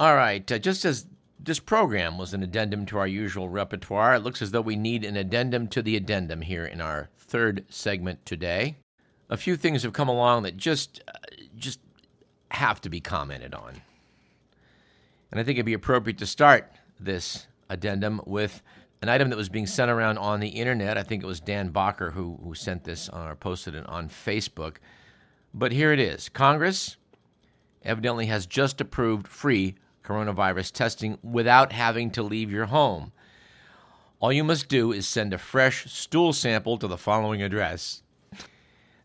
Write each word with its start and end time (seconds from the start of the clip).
All 0.00 0.16
right, 0.16 0.50
uh, 0.50 0.58
just 0.58 0.86
as 0.86 1.04
this 1.38 1.58
program 1.58 2.16
was 2.16 2.32
an 2.32 2.42
addendum 2.42 2.86
to 2.86 2.96
our 2.96 3.06
usual 3.06 3.50
repertoire, 3.50 4.14
it 4.14 4.20
looks 4.20 4.40
as 4.40 4.50
though 4.50 4.62
we 4.62 4.74
need 4.74 5.04
an 5.04 5.14
addendum 5.14 5.68
to 5.68 5.82
the 5.82 5.94
addendum 5.94 6.40
here 6.40 6.64
in 6.64 6.80
our 6.80 7.10
third 7.18 7.66
segment 7.68 8.24
today. 8.24 8.76
A 9.28 9.36
few 9.36 9.56
things 9.56 9.82
have 9.82 9.92
come 9.92 10.08
along 10.08 10.44
that 10.44 10.56
just 10.56 11.02
uh, 11.06 11.18
just 11.54 11.80
have 12.50 12.80
to 12.80 12.88
be 12.88 13.02
commented 13.02 13.54
on. 13.54 13.82
And 15.30 15.38
I 15.38 15.44
think 15.44 15.58
it'd 15.58 15.66
be 15.66 15.74
appropriate 15.74 16.16
to 16.20 16.26
start 16.26 16.72
this 16.98 17.46
addendum 17.68 18.22
with 18.24 18.62
an 19.02 19.10
item 19.10 19.28
that 19.28 19.36
was 19.36 19.50
being 19.50 19.66
sent 19.66 19.90
around 19.90 20.16
on 20.16 20.40
the 20.40 20.48
internet. 20.48 20.96
I 20.96 21.02
think 21.02 21.22
it 21.22 21.26
was 21.26 21.40
Dan 21.40 21.72
Bacher 21.72 22.14
who, 22.14 22.40
who 22.42 22.54
sent 22.54 22.84
this 22.84 23.10
or 23.10 23.36
posted 23.36 23.74
it 23.74 23.86
on 23.86 24.08
Facebook. 24.08 24.76
But 25.52 25.72
here 25.72 25.92
it 25.92 26.00
is 26.00 26.30
Congress 26.30 26.96
evidently 27.82 28.26
has 28.26 28.46
just 28.46 28.80
approved 28.80 29.28
free 29.28 29.74
coronavirus 30.10 30.72
testing 30.72 31.18
without 31.22 31.72
having 31.72 32.10
to 32.10 32.22
leave 32.22 32.50
your 32.50 32.66
home. 32.66 33.12
All 34.18 34.32
you 34.32 34.42
must 34.42 34.68
do 34.68 34.92
is 34.92 35.06
send 35.06 35.32
a 35.32 35.38
fresh 35.38 35.90
stool 35.90 36.32
sample 36.32 36.76
to 36.78 36.88
the 36.88 36.98
following 36.98 37.42
address. 37.42 38.02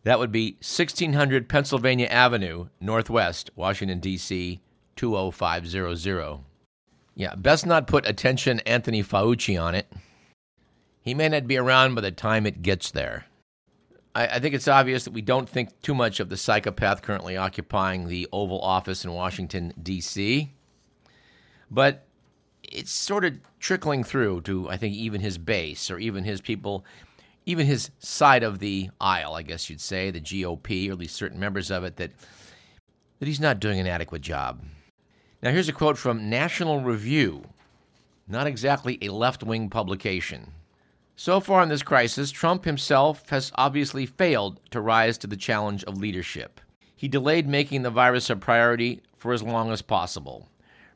That 0.02 0.18
would 0.18 0.32
be 0.32 0.52
1600 0.54 1.48
Pennsylvania 1.48 2.06
Avenue, 2.06 2.68
Northwest, 2.80 3.50
Washington, 3.56 4.00
D.C. 4.00 4.60
20500. 4.96 6.40
Yeah, 7.14 7.34
best 7.34 7.66
not 7.66 7.86
put 7.86 8.06
attention 8.06 8.60
Anthony 8.60 9.02
Fauci 9.02 9.60
on 9.60 9.74
it. 9.74 9.90
He 11.00 11.14
may 11.14 11.28
not 11.28 11.46
be 11.46 11.56
around 11.56 11.94
by 11.94 12.02
the 12.02 12.10
time 12.10 12.46
it 12.46 12.62
gets 12.62 12.90
there. 12.90 13.26
I, 14.14 14.26
I, 14.26 14.38
think 14.38 14.54
it's 14.54 14.68
obvious 14.68 15.04
that 15.04 15.12
we 15.12 15.22
don't 15.22 15.48
think 15.48 15.80
too 15.82 15.94
much 15.94 16.20
of 16.20 16.28
the 16.28 16.36
psychopath 16.36 17.02
currently 17.02 17.36
occupying 17.36 18.06
the 18.06 18.28
Oval 18.32 18.60
Office 18.60 19.04
in 19.04 19.12
Washington, 19.12 19.72
D.C., 19.82 20.52
but 21.70 22.06
it's 22.62 22.90
sort 22.90 23.24
of 23.24 23.38
trickling 23.60 24.04
through 24.04 24.42
to, 24.42 24.68
I 24.68 24.76
think, 24.76 24.94
even 24.94 25.20
his 25.20 25.38
base 25.38 25.90
or 25.90 25.98
even 25.98 26.24
his 26.24 26.40
people, 26.40 26.84
even 27.44 27.66
his 27.66 27.90
side 27.98 28.42
of 28.42 28.58
the 28.58 28.90
aisle, 29.00 29.34
I 29.34 29.42
guess 29.42 29.70
you'd 29.70 29.80
say, 29.80 30.10
the 30.10 30.20
GOP, 30.20 30.88
or 30.88 30.92
at 30.92 30.98
least 30.98 31.14
certain 31.14 31.38
members 31.38 31.70
of 31.70 31.84
it, 31.84 31.96
that, 31.96 32.12
that 33.18 33.28
he's 33.28 33.40
not 33.40 33.60
doing 33.60 33.78
an 33.78 33.86
adequate 33.86 34.22
job. 34.22 34.62
Now, 35.42 35.50
here's 35.52 35.68
a 35.68 35.72
quote 35.72 35.98
from 35.98 36.28
National 36.28 36.80
Review, 36.80 37.44
not 38.26 38.46
exactly 38.46 38.98
a 39.00 39.10
left 39.10 39.42
wing 39.42 39.70
publication. 39.70 40.52
So 41.14 41.40
far 41.40 41.62
in 41.62 41.68
this 41.68 41.82
crisis, 41.82 42.30
Trump 42.30 42.64
himself 42.64 43.28
has 43.30 43.52
obviously 43.54 44.06
failed 44.06 44.60
to 44.70 44.80
rise 44.80 45.16
to 45.18 45.26
the 45.26 45.36
challenge 45.36 45.82
of 45.84 45.98
leadership. 45.98 46.60
He 46.94 47.08
delayed 47.08 47.48
making 47.48 47.82
the 47.82 47.90
virus 47.90 48.28
a 48.28 48.36
priority 48.36 49.02
for 49.16 49.32
as 49.32 49.42
long 49.42 49.70
as 49.70 49.82
possible, 49.82 50.48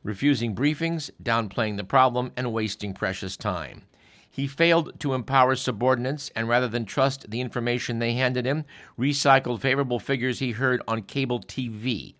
refusing 0.03 0.55
briefings, 0.55 1.09
downplaying 1.21 1.77
the 1.77 1.83
problem, 1.83 2.31
and 2.35 2.53
wasting 2.53 2.93
precious 2.93 3.37
time. 3.37 3.83
He 4.29 4.47
failed 4.47 4.99
to 5.01 5.13
empower 5.13 5.55
subordinates 5.55 6.31
and 6.35 6.47
rather 6.47 6.67
than 6.67 6.85
trust 6.85 7.29
the 7.29 7.41
information 7.41 7.99
they 7.99 8.13
handed 8.13 8.45
him, 8.45 8.65
recycled 8.97 9.59
favorable 9.59 9.99
figures 9.99 10.39
he 10.39 10.51
heard 10.51 10.81
on 10.87 11.03
cable 11.03 11.41
TV. 11.41 12.15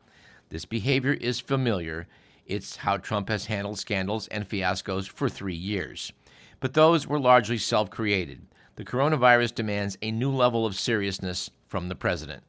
This 0.49 0.65
behavior 0.65 1.13
is 1.13 1.39
familiar 1.39 2.07
it's 2.51 2.77
how 2.77 2.97
Trump 2.97 3.29
has 3.29 3.45
handled 3.45 3.79
scandals 3.79 4.27
and 4.27 4.47
fiascos 4.47 5.07
for 5.07 5.29
three 5.29 5.55
years. 5.55 6.11
But 6.59 6.73
those 6.73 7.07
were 7.07 7.19
largely 7.19 7.57
self 7.57 7.89
created. 7.89 8.41
The 8.75 8.83
coronavirus 8.83 9.55
demands 9.55 9.97
a 10.01 10.11
new 10.11 10.31
level 10.31 10.65
of 10.65 10.75
seriousness 10.75 11.49
from 11.67 11.87
the 11.87 11.95
president. 11.95 12.43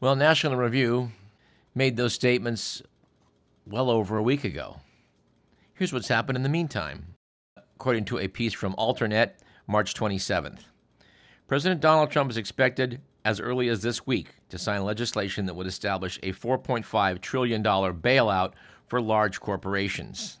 Well, 0.00 0.16
National 0.16 0.56
Review 0.56 1.12
made 1.74 1.96
those 1.96 2.14
statements 2.14 2.82
well 3.70 3.88
over 3.88 4.18
a 4.18 4.22
week 4.22 4.42
ago. 4.44 4.80
Here's 5.74 5.92
what's 5.92 6.08
happened 6.08 6.36
in 6.36 6.42
the 6.42 6.48
meantime. 6.48 7.14
According 7.76 8.04
to 8.06 8.18
a 8.18 8.28
piece 8.28 8.52
from 8.52 8.74
Alternet, 8.74 9.34
March 9.66 9.94
27th, 9.94 10.60
President 11.46 11.80
Donald 11.80 12.10
Trump 12.10 12.30
is 12.30 12.36
expected 12.36 13.00
as 13.24 13.40
early 13.40 13.68
as 13.68 13.82
this 13.82 14.06
week 14.06 14.34
to 14.48 14.58
sign 14.58 14.84
legislation 14.84 15.46
that 15.46 15.54
would 15.54 15.66
establish 15.66 16.18
a 16.22 16.32
$4.5 16.32 17.20
trillion 17.20 17.62
bailout 17.62 18.52
for 18.86 19.00
large 19.00 19.40
corporations. 19.40 20.38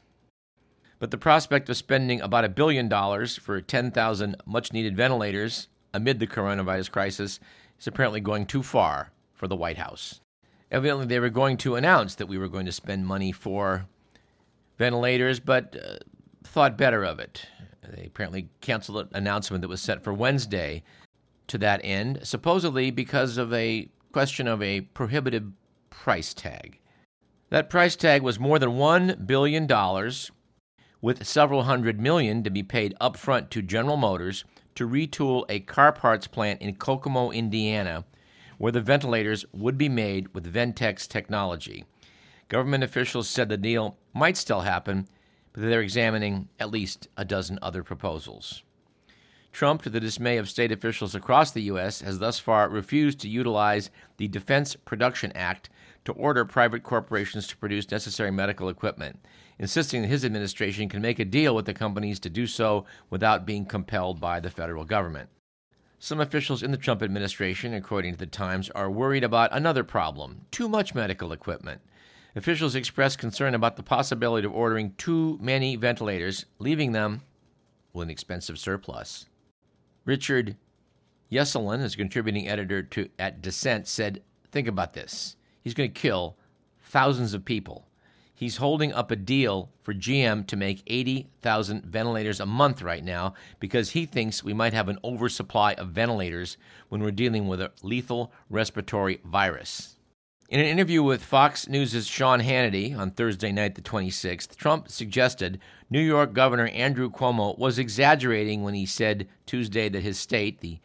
But 0.98 1.10
the 1.10 1.18
prospect 1.18 1.70
of 1.70 1.76
spending 1.76 2.20
about 2.20 2.44
a 2.44 2.48
billion 2.48 2.88
dollars 2.88 3.36
for 3.36 3.60
10,000 3.60 4.36
much 4.44 4.72
needed 4.72 4.96
ventilators 4.96 5.68
amid 5.94 6.18
the 6.18 6.26
coronavirus 6.26 6.90
crisis 6.90 7.40
is 7.78 7.86
apparently 7.86 8.20
going 8.20 8.44
too 8.44 8.62
far 8.62 9.12
for 9.32 9.46
the 9.46 9.56
White 9.56 9.78
House. 9.78 10.20
Evidently, 10.70 11.06
they 11.06 11.18
were 11.18 11.30
going 11.30 11.56
to 11.58 11.74
announce 11.74 12.14
that 12.14 12.26
we 12.26 12.38
were 12.38 12.48
going 12.48 12.66
to 12.66 12.72
spend 12.72 13.06
money 13.06 13.32
for 13.32 13.86
ventilators, 14.78 15.40
but 15.40 15.76
uh, 15.76 15.96
thought 16.44 16.78
better 16.78 17.04
of 17.04 17.18
it. 17.18 17.46
They 17.82 18.04
apparently 18.06 18.48
canceled 18.60 18.98
an 18.98 19.08
announcement 19.12 19.62
that 19.62 19.68
was 19.68 19.80
set 19.80 20.04
for 20.04 20.12
Wednesday 20.12 20.82
to 21.48 21.58
that 21.58 21.80
end, 21.82 22.20
supposedly 22.22 22.90
because 22.90 23.36
of 23.36 23.52
a 23.52 23.88
question 24.12 24.46
of 24.46 24.62
a 24.62 24.82
prohibitive 24.82 25.50
price 25.90 26.32
tag. 26.32 26.78
That 27.48 27.68
price 27.68 27.96
tag 27.96 28.22
was 28.22 28.38
more 28.38 28.60
than 28.60 28.70
$1 28.70 29.26
billion, 29.26 29.66
with 31.00 31.26
several 31.26 31.64
hundred 31.64 32.00
million 32.00 32.42
to 32.44 32.50
be 32.50 32.62
paid 32.62 32.94
upfront 33.00 33.50
to 33.50 33.62
General 33.62 33.96
Motors 33.96 34.44
to 34.74 34.86
retool 34.86 35.44
a 35.48 35.60
car 35.60 35.92
parts 35.92 36.26
plant 36.26 36.62
in 36.62 36.74
Kokomo, 36.76 37.30
Indiana, 37.30 38.04
where 38.60 38.72
the 38.72 38.80
ventilators 38.82 39.46
would 39.54 39.78
be 39.78 39.88
made 39.88 40.34
with 40.34 40.52
Ventex 40.52 41.08
technology. 41.08 41.82
Government 42.50 42.84
officials 42.84 43.26
said 43.26 43.48
the 43.48 43.56
deal 43.56 43.96
might 44.12 44.36
still 44.36 44.60
happen, 44.60 45.08
but 45.54 45.62
they're 45.62 45.80
examining 45.80 46.46
at 46.58 46.70
least 46.70 47.08
a 47.16 47.24
dozen 47.24 47.58
other 47.62 47.82
proposals. 47.82 48.62
Trump, 49.50 49.80
to 49.80 49.88
the 49.88 49.98
dismay 49.98 50.36
of 50.36 50.46
state 50.46 50.70
officials 50.70 51.14
across 51.14 51.52
the 51.52 51.62
U.S., 51.62 52.02
has 52.02 52.18
thus 52.18 52.38
far 52.38 52.68
refused 52.68 53.18
to 53.20 53.30
utilize 53.30 53.88
the 54.18 54.28
Defense 54.28 54.76
Production 54.76 55.32
Act 55.34 55.70
to 56.04 56.12
order 56.12 56.44
private 56.44 56.82
corporations 56.82 57.46
to 57.46 57.56
produce 57.56 57.90
necessary 57.90 58.30
medical 58.30 58.68
equipment, 58.68 59.20
insisting 59.58 60.02
that 60.02 60.08
his 60.08 60.22
administration 60.22 60.86
can 60.90 61.00
make 61.00 61.18
a 61.18 61.24
deal 61.24 61.54
with 61.54 61.64
the 61.64 61.72
companies 61.72 62.20
to 62.20 62.28
do 62.28 62.46
so 62.46 62.84
without 63.08 63.46
being 63.46 63.64
compelled 63.64 64.20
by 64.20 64.38
the 64.38 64.50
federal 64.50 64.84
government. 64.84 65.30
Some 66.02 66.18
officials 66.18 66.62
in 66.62 66.70
the 66.70 66.78
Trump 66.78 67.02
administration, 67.02 67.74
according 67.74 68.14
to 68.14 68.18
the 68.18 68.26
Times, 68.26 68.70
are 68.70 68.90
worried 68.90 69.22
about 69.22 69.52
another 69.52 69.84
problem 69.84 70.46
too 70.50 70.66
much 70.66 70.94
medical 70.94 71.30
equipment. 71.30 71.82
Officials 72.34 72.74
expressed 72.74 73.18
concern 73.18 73.54
about 73.54 73.76
the 73.76 73.82
possibility 73.82 74.46
of 74.46 74.54
ordering 74.54 74.94
too 74.96 75.38
many 75.42 75.76
ventilators, 75.76 76.46
leaving 76.58 76.92
them 76.92 77.20
with 77.92 78.04
an 78.04 78.10
expensive 78.10 78.58
surplus. 78.58 79.26
Richard 80.06 80.56
Yeselson, 81.30 81.80
as 81.80 81.92
a 81.92 81.98
contributing 81.98 82.48
editor 82.48 82.82
to, 82.82 83.10
at 83.18 83.42
Dissent, 83.42 83.86
said, 83.86 84.22
Think 84.50 84.68
about 84.68 84.94
this. 84.94 85.36
He's 85.60 85.74
going 85.74 85.92
to 85.92 86.00
kill 86.00 86.38
thousands 86.82 87.34
of 87.34 87.44
people. 87.44 87.86
He's 88.40 88.56
holding 88.56 88.94
up 88.94 89.10
a 89.10 89.16
deal 89.16 89.68
for 89.82 89.92
GM 89.92 90.46
to 90.46 90.56
make 90.56 90.82
80,000 90.86 91.84
ventilators 91.84 92.40
a 92.40 92.46
month 92.46 92.80
right 92.80 93.04
now 93.04 93.34
because 93.58 93.90
he 93.90 94.06
thinks 94.06 94.42
we 94.42 94.54
might 94.54 94.72
have 94.72 94.88
an 94.88 94.96
oversupply 95.04 95.74
of 95.74 95.88
ventilators 95.88 96.56
when 96.88 97.02
we're 97.02 97.10
dealing 97.10 97.48
with 97.48 97.60
a 97.60 97.70
lethal 97.82 98.32
respiratory 98.48 99.20
virus. 99.26 99.96
In 100.48 100.58
an 100.58 100.64
interview 100.64 101.02
with 101.02 101.22
Fox 101.22 101.68
News' 101.68 102.06
Sean 102.06 102.40
Hannity 102.40 102.96
on 102.96 103.10
Thursday 103.10 103.52
night, 103.52 103.74
the 103.74 103.82
26th, 103.82 104.56
Trump 104.56 104.88
suggested 104.88 105.60
New 105.90 106.00
York 106.00 106.32
Governor 106.32 106.68
Andrew 106.68 107.10
Cuomo 107.10 107.58
was 107.58 107.78
exaggerating 107.78 108.62
when 108.62 108.72
he 108.72 108.86
said 108.86 109.28
Tuesday 109.44 109.90
that 109.90 110.02
his 110.02 110.18
state, 110.18 110.60
the 110.60 110.78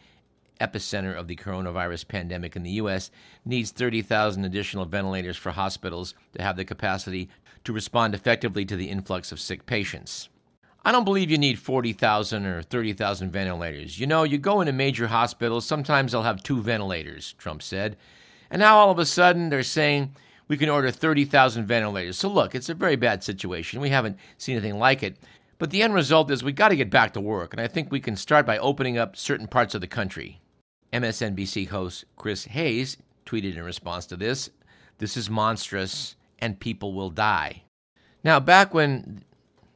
epicenter 0.60 1.16
of 1.16 1.28
the 1.28 1.36
coronavirus 1.36 2.08
pandemic 2.08 2.56
in 2.56 2.64
the 2.64 2.72
U.S., 2.72 3.12
needs 3.46 3.72
30,000 3.72 4.46
additional 4.46 4.86
ventilators 4.86 5.38
for 5.38 5.52
hospitals 5.52 6.14
to 6.34 6.42
have 6.42 6.58
the 6.58 6.66
capacity 6.66 7.30
to 7.66 7.74
respond 7.74 8.16
effectively 8.16 8.66
to 8.66 8.76
the 8.76 8.90
influx 8.90 9.32
of 9.32 9.40
sick 9.40 9.66
patients. 9.66 10.30
I 10.84 10.92
don't 10.92 11.04
believe 11.04 11.32
you 11.32 11.38
need 11.38 11.58
40,000 11.58 12.46
or 12.46 12.62
30,000 12.62 13.32
ventilators. 13.32 14.00
You 14.00 14.06
know, 14.06 14.24
you 14.24 14.38
go 14.38 14.62
into 14.62 14.72
major 14.72 15.08
hospitals, 15.08 15.66
sometimes 15.66 16.12
they'll 16.12 16.22
have 16.22 16.44
two 16.44 16.62
ventilators, 16.62 17.34
Trump 17.40 17.64
said. 17.64 17.98
And 18.52 18.60
now 18.60 18.78
all 18.78 18.92
of 18.92 19.00
a 19.00 19.06
sudden 19.06 19.50
they're 19.50 19.64
saying 19.64 20.16
we 20.48 20.58
can 20.58 20.70
order 20.70 20.92
30,000 20.92 21.66
ventilators. 21.66 22.18
So 22.18 22.30
look, 22.30 22.54
it's 22.54 22.70
a 22.70 22.76
very 22.76 22.96
bad 22.96 23.24
situation. 23.24 23.82
We 23.82 23.90
haven't 23.90 24.20
seen 24.38 24.58
anything 24.58 24.78
like 24.78 25.02
it. 25.02 25.18
But 25.58 25.72
the 25.72 25.82
end 25.82 25.94
result 25.94 26.30
is 26.30 26.44
we 26.44 26.52
got 26.52 26.70
to 26.70 26.76
get 26.76 26.90
back 26.90 27.14
to 27.14 27.22
work. 27.22 27.54
And 27.54 27.62
I 27.62 27.68
think 27.68 27.92
we 27.92 28.00
can 28.00 28.16
start 28.16 28.46
by 28.46 28.58
opening 28.60 28.98
up 28.98 29.16
certain 29.16 29.48
parts 29.48 29.74
of 29.74 29.82
the 29.82 29.88
country. 29.88 30.40
MSNBC 30.94 31.70
host 31.70 32.06
Chris 32.16 32.46
Hayes 32.46 32.98
tweeted 33.26 33.58
in 33.58 33.64
response 33.64 34.06
to 34.08 34.16
this 34.16 34.52
This 35.00 35.18
is 35.18 35.30
monstrous 35.30 36.16
and 36.40 36.60
people 36.60 36.94
will 36.94 37.10
die. 37.10 37.64
Now, 38.24 38.40
back 38.40 38.74
when 38.74 39.24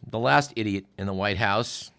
the 0.06 0.20
last 0.20 0.54
idiot 0.56 0.86
in 0.98 1.08
the 1.08 1.14
White 1.14 1.38
House 1.38 1.92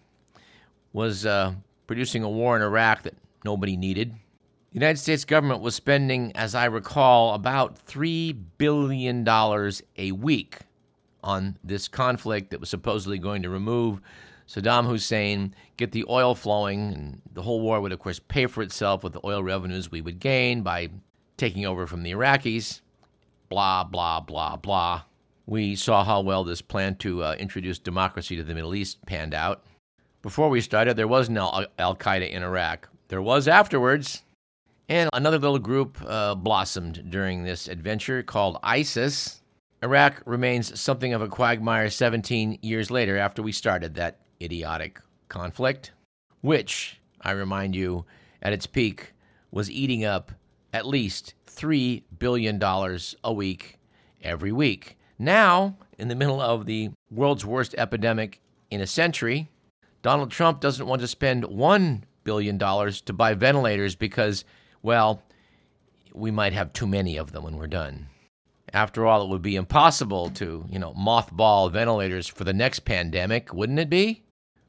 was 0.93 1.25
uh, 1.25 1.53
producing 1.87 2.23
a 2.23 2.29
war 2.29 2.55
in 2.55 2.61
Iraq 2.61 3.03
that 3.03 3.15
nobody 3.45 3.77
needed, 3.77 4.11
the 4.11 4.75
United 4.75 4.99
States 4.99 5.25
government 5.25 5.61
was 5.61 5.75
spending, 5.75 6.35
as 6.35 6.55
I 6.55 6.65
recall, 6.65 7.33
about 7.33 7.85
$3 7.87 8.37
billion 8.57 9.27
a 9.27 10.11
week 10.13 10.59
on 11.23 11.57
this 11.63 11.87
conflict 11.87 12.51
that 12.51 12.59
was 12.59 12.69
supposedly 12.69 13.17
going 13.17 13.43
to 13.43 13.49
remove 13.49 14.01
Saddam 14.47 14.87
Hussein, 14.87 15.55
get 15.77 15.91
the 15.91 16.05
oil 16.09 16.35
flowing, 16.35 16.93
and 16.93 17.21
the 17.33 17.41
whole 17.41 17.61
war 17.61 17.79
would, 17.79 17.91
of 17.91 17.99
course, 17.99 18.19
pay 18.19 18.47
for 18.47 18.61
itself 18.61 19.03
with 19.03 19.13
the 19.13 19.21
oil 19.25 19.43
revenues 19.43 19.91
we 19.91 20.01
would 20.01 20.19
gain 20.19 20.61
by 20.61 20.89
taking 21.37 21.65
over 21.65 21.87
from 21.87 22.03
the 22.03 22.11
Iraqis. 22.11 22.81
Blah, 23.51 23.83
blah, 23.83 24.21
blah, 24.21 24.55
blah. 24.55 25.01
We 25.45 25.75
saw 25.75 26.05
how 26.05 26.21
well 26.21 26.45
this 26.45 26.61
plan 26.61 26.95
to 26.99 27.21
uh, 27.21 27.35
introduce 27.37 27.79
democracy 27.79 28.37
to 28.37 28.43
the 28.43 28.55
Middle 28.55 28.73
East 28.73 29.05
panned 29.05 29.33
out. 29.33 29.65
Before 30.21 30.47
we 30.47 30.61
started, 30.61 30.95
there 30.95 31.05
was 31.05 31.29
no 31.29 31.65
Al 31.77 31.97
Qaeda 31.97 32.31
in 32.31 32.43
Iraq. 32.43 32.87
There 33.09 33.21
was 33.21 33.49
afterwards. 33.49 34.23
And 34.87 35.09
another 35.11 35.37
little 35.37 35.59
group 35.59 35.97
uh, 36.07 36.35
blossomed 36.35 37.09
during 37.09 37.43
this 37.43 37.67
adventure 37.67 38.23
called 38.23 38.57
ISIS. 38.63 39.41
Iraq 39.83 40.23
remains 40.25 40.79
something 40.79 41.13
of 41.13 41.21
a 41.21 41.27
quagmire 41.27 41.89
17 41.89 42.59
years 42.61 42.89
later 42.89 43.17
after 43.17 43.43
we 43.43 43.51
started 43.51 43.95
that 43.95 44.19
idiotic 44.41 45.01
conflict, 45.27 45.91
which, 46.39 47.01
I 47.19 47.31
remind 47.31 47.75
you, 47.75 48.05
at 48.41 48.53
its 48.53 48.65
peak 48.65 49.11
was 49.51 49.69
eating 49.69 50.05
up 50.05 50.31
at 50.73 50.87
least 50.87 51.33
$3 51.47 52.03
billion 52.17 52.61
a 53.23 53.33
week 53.33 53.77
every 54.21 54.51
week. 54.51 54.97
Now, 55.19 55.77
in 55.97 56.07
the 56.07 56.15
middle 56.15 56.41
of 56.41 56.65
the 56.65 56.89
world's 57.09 57.45
worst 57.45 57.75
epidemic 57.77 58.41
in 58.69 58.81
a 58.81 58.87
century, 58.87 59.49
Donald 60.01 60.31
Trump 60.31 60.59
doesn't 60.59 60.87
want 60.87 61.01
to 61.01 61.07
spend 61.07 61.43
$1 61.43 62.01
billion 62.23 62.57
to 62.57 63.13
buy 63.13 63.33
ventilators 63.33 63.95
because, 63.95 64.45
well, 64.81 65.21
we 66.13 66.31
might 66.31 66.53
have 66.53 66.73
too 66.73 66.87
many 66.87 67.17
of 67.17 67.31
them 67.31 67.43
when 67.43 67.57
we're 67.57 67.67
done. 67.67 68.07
After 68.73 69.05
all, 69.05 69.23
it 69.23 69.29
would 69.29 69.41
be 69.41 69.57
impossible 69.57 70.29
to, 70.31 70.65
you 70.69 70.79
know, 70.79 70.93
mothball 70.93 71.71
ventilators 71.71 72.27
for 72.27 72.45
the 72.45 72.53
next 72.53 72.79
pandemic, 72.79 73.53
wouldn't 73.53 73.79
it 73.79 73.89
be? 73.89 74.23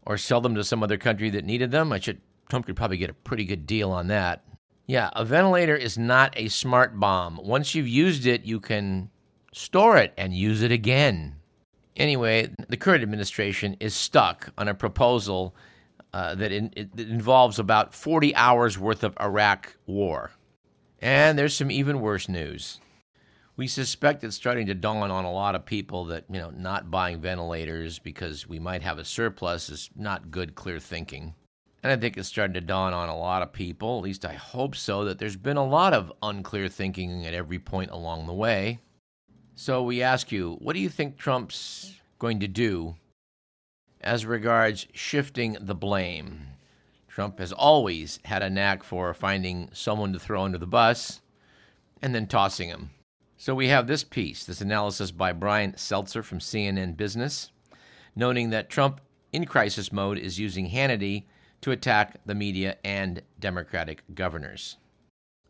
Or 0.05 0.19
sell 0.19 0.40
them 0.40 0.56
to 0.56 0.64
some 0.64 0.82
other 0.82 0.98
country 0.98 1.31
that 1.31 1.44
needed 1.44 1.70
them? 1.70 1.93
I 1.93 2.00
should 2.00 2.20
Trump 2.48 2.66
could 2.66 2.76
probably 2.76 2.96
get 2.96 3.10
a 3.10 3.14
pretty 3.14 3.44
good 3.44 3.66
deal 3.66 3.90
on 3.93 4.08
that. 4.08 4.44
Yeah, 4.87 5.11
a 5.14 5.25
ventilator 5.25 5.76
is 5.76 5.96
not 5.96 6.34
a 6.37 6.49
smart 6.49 6.99
bomb. 6.99 7.38
Once 7.43 7.75
you've 7.75 7.88
used 7.88 8.26
it, 8.26 8.44
you 8.44 8.61
can 8.61 9.11
store 9.52 9.96
it 9.96 10.12
and 10.17 10.34
use 10.34 10.62
it 10.62 10.73
again. 10.73 11.37
Anyway, 11.96 12.50
the 12.69 12.76
current 12.76 13.02
administration 13.02 13.76
is 13.79 13.94
stuck 13.94 14.50
on 14.58 14.69
a 14.69 14.75
proposal 14.75 15.55
uh, 16.12 16.34
that, 16.34 16.52
in, 16.52 16.73
it, 16.76 16.96
that 16.96 17.08
involves 17.08 17.58
about 17.58 17.94
40 17.94 18.34
hours 18.34 18.79
worth 18.79 19.05
of 19.05 19.17
Iraq 19.20 19.76
war. 19.87 20.32
And 21.00 21.38
there's 21.38 21.55
some 21.55 21.70
even 21.70 22.00
worse 22.00 22.29
news. 22.29 22.81
We 23.56 23.67
suspect 23.67 24.25
it's 24.25 24.37
starting 24.37 24.67
to 24.67 24.75
dawn 24.75 25.11
on 25.11 25.25
a 25.25 25.32
lot 25.32 25.55
of 25.55 25.67
people 25.67 26.06
that, 26.06 26.25
you 26.31 26.38
know, 26.38 26.50
not 26.50 26.90
buying 26.90 27.20
ventilators 27.20 27.99
because 27.99 28.49
we 28.49 28.58
might 28.58 28.82
have 28.82 28.99
a 28.99 29.05
surplus 29.05 29.69
is 29.69 29.90
not 29.94 30.31
good, 30.31 30.55
clear 30.55 30.81
thinking. 30.81 31.34
And 31.82 31.90
I 31.90 31.96
think 31.96 32.17
it's 32.17 32.29
starting 32.29 32.55
to 32.55 32.61
dawn 32.61 32.93
on 32.93 33.08
a 33.08 33.19
lot 33.19 33.43
of 33.43 33.52
people, 33.52 33.99
at 33.99 34.05
least 34.05 34.25
I 34.25 34.34
hope 34.34 34.76
so, 34.76 35.05
that 35.05 35.19
there's 35.19 35.37
been 35.37 35.56
a 35.56 35.67
lot 35.67 35.93
of 35.93 36.12
unclear 36.23 36.69
thinking 36.69 37.26
at 37.26 37.34
every 37.34 37.58
point 37.58 37.90
along 37.90 38.26
the 38.26 38.32
way. 38.32 38.79
So 39.56 39.82
we 39.82 40.00
ask 40.00 40.31
you, 40.31 40.56
what 40.61 40.75
do 40.75 40.81
you 40.81 40.88
think 40.88 41.17
Trump's 41.17 42.00
going 42.19 42.38
to 42.40 42.49
do 42.49 42.94
as 44.00 44.25
regards 44.25 44.87
shifting 44.93 45.56
the 45.61 45.75
blame? 45.75 46.46
Trump 47.08 47.40
has 47.40 47.52
always 47.52 48.20
had 48.25 48.43
a 48.43 48.49
knack 48.49 48.84
for 48.84 49.12
finding 49.12 49.69
someone 49.73 50.12
to 50.12 50.19
throw 50.19 50.44
under 50.44 50.58
the 50.58 50.67
bus 50.67 51.20
and 52.00 52.14
then 52.14 52.26
tossing 52.26 52.69
him. 52.69 52.90
So 53.37 53.56
we 53.56 53.69
have 53.69 53.88
this 53.88 54.05
piece, 54.05 54.44
this 54.44 54.61
analysis 54.61 55.11
by 55.11 55.32
Brian 55.32 55.73
Stelter 55.73 56.23
from 56.23 56.38
CNN 56.38 56.96
Business, 56.96 57.50
noting 58.14 58.50
that 58.50 58.70
Trump 58.70 59.00
in 59.32 59.46
crisis 59.46 59.93
mode 59.93 60.17
is 60.17 60.38
using 60.38 60.70
Hannity 60.70 61.25
to 61.62 61.70
attack 61.70 62.19
the 62.26 62.35
media 62.35 62.76
and 62.85 63.23
Democratic 63.41 64.03
governors. 64.14 64.76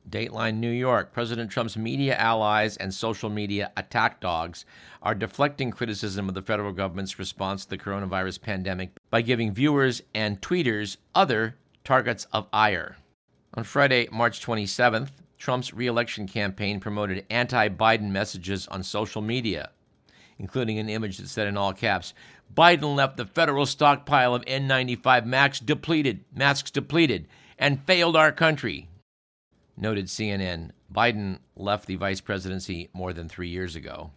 Dateline 0.08 0.56
New 0.56 0.70
York 0.70 1.12
President 1.12 1.50
Trump's 1.50 1.76
media 1.76 2.16
allies 2.16 2.76
and 2.76 2.92
social 2.92 3.30
media 3.30 3.70
attack 3.76 4.20
dogs 4.20 4.64
are 5.00 5.14
deflecting 5.14 5.70
criticism 5.70 6.28
of 6.28 6.34
the 6.34 6.42
federal 6.42 6.72
government's 6.72 7.18
response 7.18 7.64
to 7.64 7.70
the 7.70 7.78
coronavirus 7.78 8.40
pandemic 8.40 8.90
by 9.10 9.22
giving 9.22 9.52
viewers 9.52 10.02
and 10.14 10.40
tweeters 10.40 10.96
other 11.14 11.56
targets 11.84 12.26
of 12.32 12.48
ire. 12.52 12.96
On 13.54 13.64
Friday, 13.64 14.08
March 14.10 14.44
27th, 14.44 15.10
Trump's 15.38 15.72
reelection 15.72 16.26
campaign 16.26 16.80
promoted 16.80 17.26
anti 17.30 17.68
Biden 17.68 18.10
messages 18.10 18.66
on 18.68 18.82
social 18.82 19.22
media, 19.22 19.70
including 20.38 20.78
an 20.78 20.88
image 20.88 21.18
that 21.18 21.28
said 21.28 21.46
in 21.46 21.56
all 21.56 21.72
caps 21.72 22.14
Biden 22.54 22.94
left 22.94 23.16
the 23.16 23.26
federal 23.26 23.66
stockpile 23.66 24.34
of 24.34 24.44
N95 24.44 25.24
masks 25.24 25.60
depleted, 25.60 26.24
masks 26.34 26.70
depleted 26.70 27.26
and 27.58 27.84
failed 27.84 28.16
our 28.16 28.32
country 28.32 28.88
noted 29.76 30.06
CNN, 30.06 30.70
Biden 30.92 31.38
left 31.56 31.86
the 31.86 31.96
vice 31.96 32.20
presidency 32.20 32.88
more 32.92 33.12
than 33.12 33.28
three 33.28 33.48
years 33.48 33.76
ago. 33.76 34.10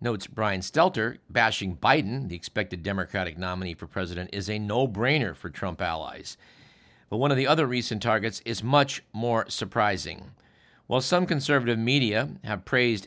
Notes 0.00 0.26
Brian 0.26 0.60
Stelter, 0.60 1.18
bashing 1.30 1.76
Biden, 1.76 2.28
the 2.28 2.34
expected 2.34 2.82
Democratic 2.82 3.38
nominee 3.38 3.74
for 3.74 3.86
president, 3.86 4.30
is 4.32 4.50
a 4.50 4.58
no 4.58 4.88
brainer 4.88 5.36
for 5.36 5.48
Trump 5.48 5.80
allies. 5.80 6.36
But 7.08 7.18
one 7.18 7.30
of 7.30 7.36
the 7.36 7.46
other 7.46 7.66
recent 7.66 8.02
targets 8.02 8.42
is 8.44 8.64
much 8.64 9.02
more 9.12 9.48
surprising. 9.48 10.32
While 10.88 11.02
some 11.02 11.24
conservative 11.24 11.78
media 11.78 12.30
have 12.42 12.64
praised 12.64 13.06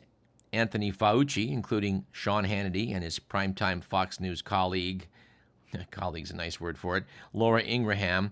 Anthony 0.55 0.91
Fauci, 0.91 1.51
including 1.51 2.05
Sean 2.11 2.45
Hannity 2.45 2.93
and 2.93 3.03
his 3.03 3.19
primetime 3.19 3.83
Fox 3.83 4.19
News 4.19 4.41
colleague, 4.41 5.07
colleague's 5.91 6.31
a 6.31 6.35
nice 6.35 6.59
word 6.59 6.77
for 6.77 6.97
it, 6.97 7.03
Laura 7.33 7.61
Ingraham, 7.61 8.31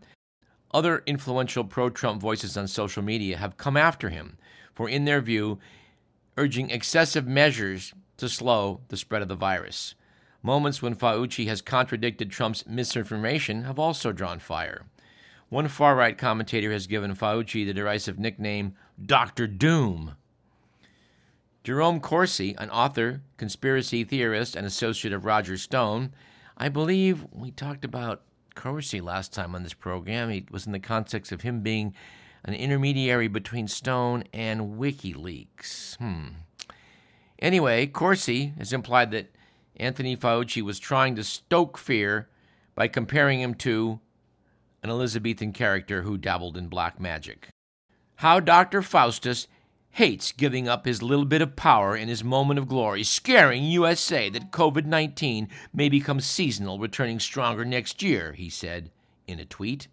other 0.74 1.04
influential 1.06 1.64
pro 1.64 1.90
Trump 1.90 2.22
voices 2.22 2.58
on 2.58 2.68
social 2.68 3.04
media 3.04 3.38
have 3.38 3.58
come 3.58 3.78
after 3.78 4.10
him 4.10 4.38
for, 4.74 4.90
in 4.90 5.06
their 5.06 5.22
view, 5.22 5.60
urging 6.38 6.70
excessive 6.72 7.28
measures 7.28 7.94
to 8.18 8.28
slow 8.28 8.82
the 8.88 8.98
spread 8.98 9.22
of 9.22 9.28
the 9.28 9.36
virus. 9.36 9.94
Moments 10.42 10.82
when 10.82 10.96
Fauci 10.96 11.48
has 11.48 11.62
contradicted 11.62 12.32
Trump's 12.32 12.66
misinformation 12.66 13.64
have 13.64 13.80
also 13.80 14.12
drawn 14.12 14.40
fire. 14.40 14.86
One 15.50 15.68
far 15.68 15.96
right 15.96 16.18
commentator 16.18 16.72
has 16.72 16.88
given 16.88 17.16
Fauci 17.16 17.66
the 17.66 17.74
derisive 17.74 18.18
nickname 18.18 18.74
Dr. 19.06 19.46
Doom. 19.46 20.16
Jerome 21.64 22.02
Corsi, 22.02 22.56
an 22.58 22.70
author, 22.70 23.22
conspiracy 23.38 24.04
theorist, 24.04 24.56
and 24.56 24.68
associate 24.68 25.14
of 25.14 25.24
Roger 25.24 25.58
Stone, 25.58 26.14
I 26.58 26.68
believe 26.68 27.26
we 27.32 27.52
talked 27.52 27.86
about 27.86 28.24
Corsi 28.54 29.00
last 29.00 29.32
time 29.34 29.56
on 29.56 29.64
this 29.64 29.74
program. 29.74 30.30
It 30.30 30.52
was 30.52 30.66
in 30.66 30.74
the 30.74 30.80
context 30.80 31.32
of 31.32 31.42
him 31.42 31.62
being 31.62 31.96
an 32.44 32.54
intermediary 32.54 33.30
between 33.30 33.70
Stone 33.70 34.26
and 34.34 34.78
WikiLeaks. 34.78 35.96
Hmm. 35.98 36.28
Anyway, 37.40 37.88
Corsi 37.88 38.54
has 38.58 38.74
implied 38.74 39.12
that 39.12 39.34
Anthony 39.78 40.18
Fauci 40.18 40.62
was 40.62 40.80
trying 40.80 41.16
to 41.16 41.24
stoke 41.24 41.78
fear 41.78 42.28
by 42.76 42.90
comparing 42.90 43.40
him 43.40 43.54
to 43.56 44.02
an 44.84 44.90
Elizabethan 44.90 45.54
character 45.54 46.02
who 46.02 46.18
dabbled 46.18 46.58
in 46.58 46.68
black 46.68 47.00
magic. 47.00 47.48
How 48.18 48.42
Dr. 48.42 48.82
Faustus 48.82 49.48
hates 49.94 50.32
giving 50.32 50.68
up 50.68 50.86
his 50.86 51.04
little 51.04 51.26
bit 51.26 51.42
of 51.42 51.56
power 51.56 51.96
in 51.96 52.08
his 52.08 52.24
moment 52.24 52.58
of 52.58 52.68
glory, 52.68 53.04
scaring 53.04 53.64
USA 53.64 54.28
that 54.28 54.52
COVID 54.52 54.86
19 54.86 55.48
may 55.72 55.88
become 55.88 56.20
seasonal, 56.20 56.80
returning 56.80 57.20
stronger 57.20 57.64
next 57.64 58.02
year, 58.02 58.34
he 58.34 58.50
said 58.50 58.90
in 59.28 59.40
a 59.40 59.46
tweet. 59.46 59.88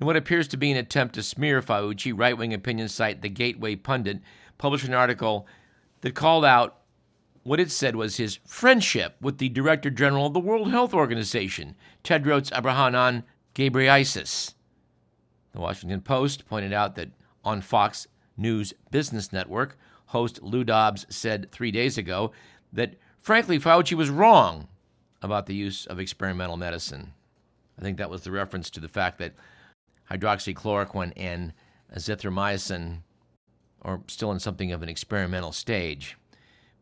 In 0.00 0.06
what 0.06 0.16
appears 0.16 0.46
to 0.48 0.56
be 0.56 0.70
an 0.70 0.76
attempt 0.76 1.16
to 1.16 1.24
smear 1.24 1.60
Fauci, 1.60 2.12
right 2.16 2.38
wing 2.38 2.54
opinion 2.54 2.88
site 2.88 3.20
The 3.20 3.28
Gateway 3.28 3.74
Pundit 3.74 4.20
published 4.56 4.86
an 4.86 4.94
article 4.94 5.48
that 6.02 6.14
called 6.14 6.44
out 6.44 6.76
what 7.42 7.58
it 7.58 7.72
said 7.72 7.96
was 7.96 8.18
his 8.18 8.38
friendship 8.46 9.16
with 9.20 9.38
the 9.38 9.48
Director 9.48 9.90
General 9.90 10.26
of 10.26 10.34
the 10.34 10.38
World 10.38 10.70
Health 10.70 10.94
Organization, 10.94 11.74
Tedros 12.04 12.52
Adhanom 12.52 13.24
Ghebreyesus. 13.56 14.54
The 15.52 15.60
Washington 15.60 16.02
Post 16.02 16.46
pointed 16.46 16.72
out 16.72 16.94
that 16.94 17.10
on 17.44 17.62
Fox 17.62 18.06
News 18.38 18.72
Business 18.90 19.32
Network, 19.32 19.76
host 20.06 20.42
Lou 20.42 20.64
Dobbs 20.64 21.04
said 21.10 21.50
three 21.52 21.70
days 21.70 21.98
ago 21.98 22.32
that, 22.72 22.94
frankly, 23.18 23.58
Fauci 23.58 23.94
was 23.94 24.08
wrong 24.08 24.68
about 25.20 25.46
the 25.46 25.54
use 25.54 25.84
of 25.86 25.98
experimental 25.98 26.56
medicine. 26.56 27.12
I 27.78 27.82
think 27.82 27.98
that 27.98 28.10
was 28.10 28.22
the 28.22 28.30
reference 28.30 28.70
to 28.70 28.80
the 28.80 28.88
fact 28.88 29.18
that 29.18 29.34
hydroxychloroquine 30.10 31.12
and 31.16 31.52
azithromycin 31.94 32.98
are 33.82 34.00
still 34.08 34.32
in 34.32 34.38
something 34.38 34.72
of 34.72 34.82
an 34.82 34.88
experimental 34.88 35.52
stage. 35.52 36.16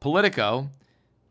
Politico 0.00 0.70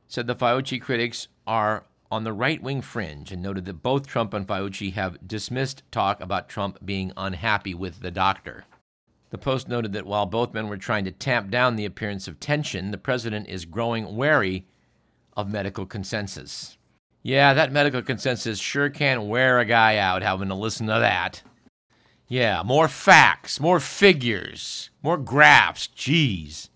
said 0.08 0.28
the 0.28 0.36
Fauci 0.36 0.82
critics 0.82 1.28
are 1.48 1.86
on 2.12 2.24
the 2.24 2.34
right 2.34 2.62
wing 2.62 2.82
fringe 2.82 3.32
and 3.32 3.42
noted 3.42 3.66
that 3.66 3.82
both 3.82 4.08
Trump 4.08 4.34
and 4.34 4.48
Fauci 4.48 4.94
have 4.94 5.28
dismissed 5.28 5.84
talk 5.92 6.22
about 6.22 6.50
Trump 6.50 6.78
being 6.86 7.12
unhappy 7.18 7.74
with 7.74 8.02
the 8.02 8.12
doctor. 8.12 8.66
The 9.36 9.42
Post 9.42 9.68
noted 9.68 9.92
that 9.92 10.06
while 10.06 10.26
both 10.26 10.54
men 10.54 10.70
were 10.70 10.78
trying 10.78 11.04
to 11.04 11.12
tamp 11.12 11.52
down 11.52 11.76
the 11.76 11.84
appearance 11.84 12.26
of 12.30 12.40
tension, 12.40 12.92
the 12.92 12.98
president 12.98 13.50
is 13.50 13.66
growing 13.66 14.16
wary 14.16 14.66
of 15.36 15.52
medical 15.52 15.86
consensus. 15.86 16.78
Yeah, 17.22 17.54
that 17.54 17.74
medical 17.74 18.02
consensus 18.02 18.60
sure 18.60 18.90
can 18.90 19.28
wear 19.28 19.60
a 19.60 19.66
guy 19.66 19.98
out 19.98 20.22
having 20.22 20.48
to 20.48 20.56
listen 20.56 20.88
to 20.88 20.94
that. 20.94 21.44
Yeah, 22.30 22.64
more 22.64 22.88
facts, 22.88 23.60
more 23.60 23.82
figures, 23.82 24.90
more 25.04 25.18
graphs. 25.18 25.90
Jeez. 25.90 26.70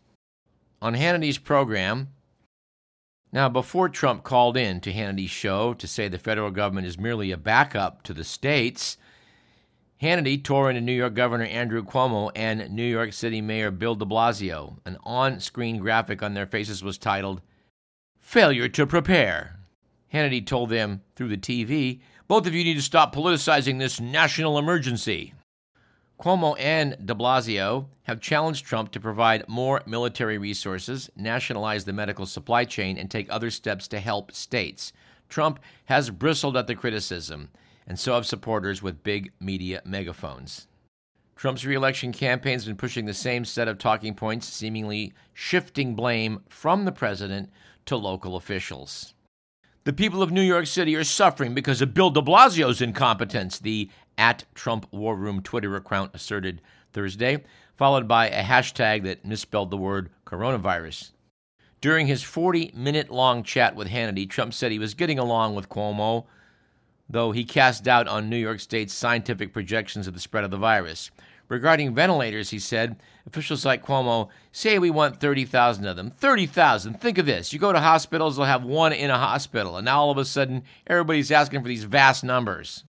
On 0.82 0.96
Hannity's 0.96 1.38
program, 1.38 2.10
now, 3.32 3.48
before 3.48 3.88
Trump 3.88 4.25
called 4.25 4.58
in 4.58 4.82
to 4.82 4.92
Hannity's 4.92 5.30
show 5.30 5.74
to 5.75 5.88
say 5.88 6.10
the 6.10 6.20
federal 6.20 6.51
government 6.51 6.88
is 6.88 7.00
merely 7.00 7.32
a 7.32 7.38
backup 7.38 8.04
to 8.04 8.13
the 8.13 8.25
states, 8.25 8.98
Hannity 10.01 10.41
tore 10.41 10.70
into 10.70 10.79
New 10.79 10.94
York 10.94 11.13
Governor 11.13 11.44
Andrew 11.44 11.84
Cuomo 11.84 12.32
and 12.34 12.70
New 12.70 12.86
York 12.86 13.12
City 13.12 13.41
Mayor 13.41 13.70
Bill 13.70 13.96
de 13.96 14.06
Blasio. 14.06 14.77
An 14.86 14.98
on 15.03 15.41
screen 15.41 15.77
graphic 15.77 16.24
on 16.24 16.34
their 16.34 16.46
faces 16.46 16.82
was 16.82 16.98
titled, 16.98 17.41
Failure 18.18 18.70
to 18.70 18.88
Prepare. 18.88 19.60
Hannity 20.13 20.46
told 20.46 20.70
them 20.70 21.01
through 21.15 21.27
the 21.27 21.38
TV, 21.38 22.00
Both 22.29 22.48
of 22.48 22.53
you 22.53 22.63
need 22.63 22.75
to 22.75 22.82
stop 22.82 23.13
politicizing 23.13 23.77
this 23.77 24.00
national 24.00 24.58
emergency. 24.58 25.34
Cuomo 26.18 26.56
and 26.58 26.96
de 27.06 27.13
Blasio 27.13 27.88
have 28.03 28.22
challenged 28.22 28.65
Trump 28.65 28.91
to 28.91 29.01
provide 29.01 29.50
more 29.50 29.82
military 29.86 30.38
resources, 30.38 31.10
nationalize 31.18 31.84
the 31.84 31.91
medical 31.91 32.25
supply 32.25 32.63
chain, 32.63 32.98
and 32.98 33.12
take 33.12 33.27
other 33.29 33.50
steps 33.50 33.88
to 33.89 34.00
help 34.00 34.32
states. 34.32 34.94
Trump 35.27 35.60
has 35.86 36.10
bristled 36.10 36.56
at 36.56 36.68
the 36.68 36.75
criticism, 36.75 37.50
and 37.89 38.00
so 38.00 38.13
have 38.13 38.25
supporters 38.25 38.81
with 38.81 39.03
big 39.03 39.31
media 39.41 39.81
megaphones. 39.84 40.67
Trump's 41.36 41.65
reelection 41.65 42.12
campaign 42.12 42.53
has 42.53 42.65
been 42.65 42.75
pushing 42.75 43.05
the 43.05 43.13
same 43.13 43.43
set 43.43 43.67
of 43.67 43.77
talking 43.77 44.13
points, 44.13 44.48
seemingly 44.48 45.13
shifting 45.34 45.96
blame 45.96 46.41
from 46.48 46.86
the 46.86 46.91
president 46.91 47.50
to 47.86 47.98
local 47.98 48.36
officials. 48.36 49.13
The 49.86 49.93
people 49.93 50.22
of 50.22 50.31
New 50.31 50.41
York 50.41 50.67
City 50.67 50.96
are 50.96 51.03
suffering 51.03 51.55
because 51.55 51.81
of 51.81 51.93
Bill 51.93 52.10
de 52.12 52.22
Blasio's 52.22 52.81
incompetence, 52.81 53.58
the 53.58 53.89
at 54.17 54.43
Trump 54.53 54.86
War 54.91 55.15
Room 55.15 55.41
Twitter 55.41 55.75
account 55.75 56.12
asserted 56.13 56.62
Thursday, 56.91 57.43
followed 57.77 58.08
by 58.08 58.27
a 58.27 58.43
hashtag 58.43 59.03
that 59.03 59.25
misspelled 59.25 59.72
the 59.72 59.77
word 59.77 60.10
coronavirus. 60.25 61.12
During 61.81 62.08
his 62.08 62.22
40 62.22 62.74
minute 62.75 63.10
long 63.10 63.41
chat 63.41 63.75
with 63.75 63.88
Hannity, 63.88 64.29
Trump 64.29 64.53
said 64.53 64.74
he 64.74 64.79
was 64.79 64.93
getting 64.93 65.17
along 65.17 65.55
with 65.55 65.69
Cuomo, 65.69 66.25
though 67.10 67.32
he 67.32 67.44
cast 67.44 67.84
doubt 67.84 68.08
on 68.08 68.30
New 68.30 68.38
York 68.38 68.60
State's 68.60 68.94
scientific 68.94 69.51
projections 69.51 70.08
of 70.08 70.13
the 70.13 70.20
spread 70.20 70.44
of 70.44 70.51
the 70.51 70.58
virus. 70.58 71.10
Regarding 71.48 71.96
ventilators, 71.96 72.51
he 72.51 72.60
said, 72.60 72.96
officials 73.25 73.66
like 73.66 73.84
Cuomo 73.84 74.30
say 74.51 74.78
we 74.78 74.92
want 74.92 75.20
30,000 75.20 75.88
of 75.88 75.98
them. 75.98 76.12
30,000. 76.12 77.01
Think 77.01 77.18
of 77.18 77.25
this. 77.25 77.51
You 77.51 77.58
go 77.58 77.74
to 77.74 77.80
hospitals, 77.80 78.38
they'll 78.38 78.46
have 78.46 78.63
one 78.63 78.94
in 78.94 79.10
a 79.10 79.18
hospital. 79.18 79.75
And 79.78 79.86
now 79.86 80.01
all 80.01 80.12
of 80.12 80.20
a 80.20 80.25
sudden, 80.25 80.63
everybody's 80.86 81.32
asking 81.32 81.63
for 81.63 81.68
these 81.68 81.86
vast 81.86 82.24
numbers. 82.24 82.84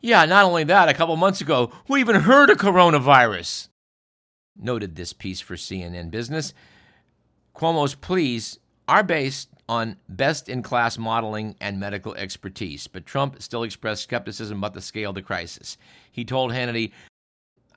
Yeah, 0.00 0.24
not 0.24 0.46
only 0.46 0.64
that, 0.64 0.88
a 0.88 0.94
couple 0.94 1.16
months 1.16 1.42
ago, 1.42 1.72
who 1.88 1.98
even 1.98 2.16
heard 2.16 2.48
of 2.48 2.56
coronavirus? 2.56 3.68
Noted 4.56 4.96
this 4.96 5.12
piece 5.12 5.42
for 5.42 5.56
CNN 5.56 6.10
Business. 6.10 6.54
Cuomo's 7.54 7.94
pleas 7.94 8.58
are 8.88 9.02
based 9.02 9.48
on 9.68 9.96
best 10.08 10.48
in 10.48 10.62
class 10.62 10.96
modeling 10.96 11.56
and 11.60 11.80
medical 11.80 12.14
expertise, 12.14 12.86
but 12.86 13.06
Trump 13.06 13.42
still 13.42 13.64
expressed 13.64 14.04
skepticism 14.04 14.58
about 14.58 14.74
the 14.74 14.80
scale 14.80 15.10
of 15.10 15.16
the 15.16 15.22
crisis. 15.22 15.76
He 16.10 16.24
told 16.24 16.52
Hannity 16.52 16.92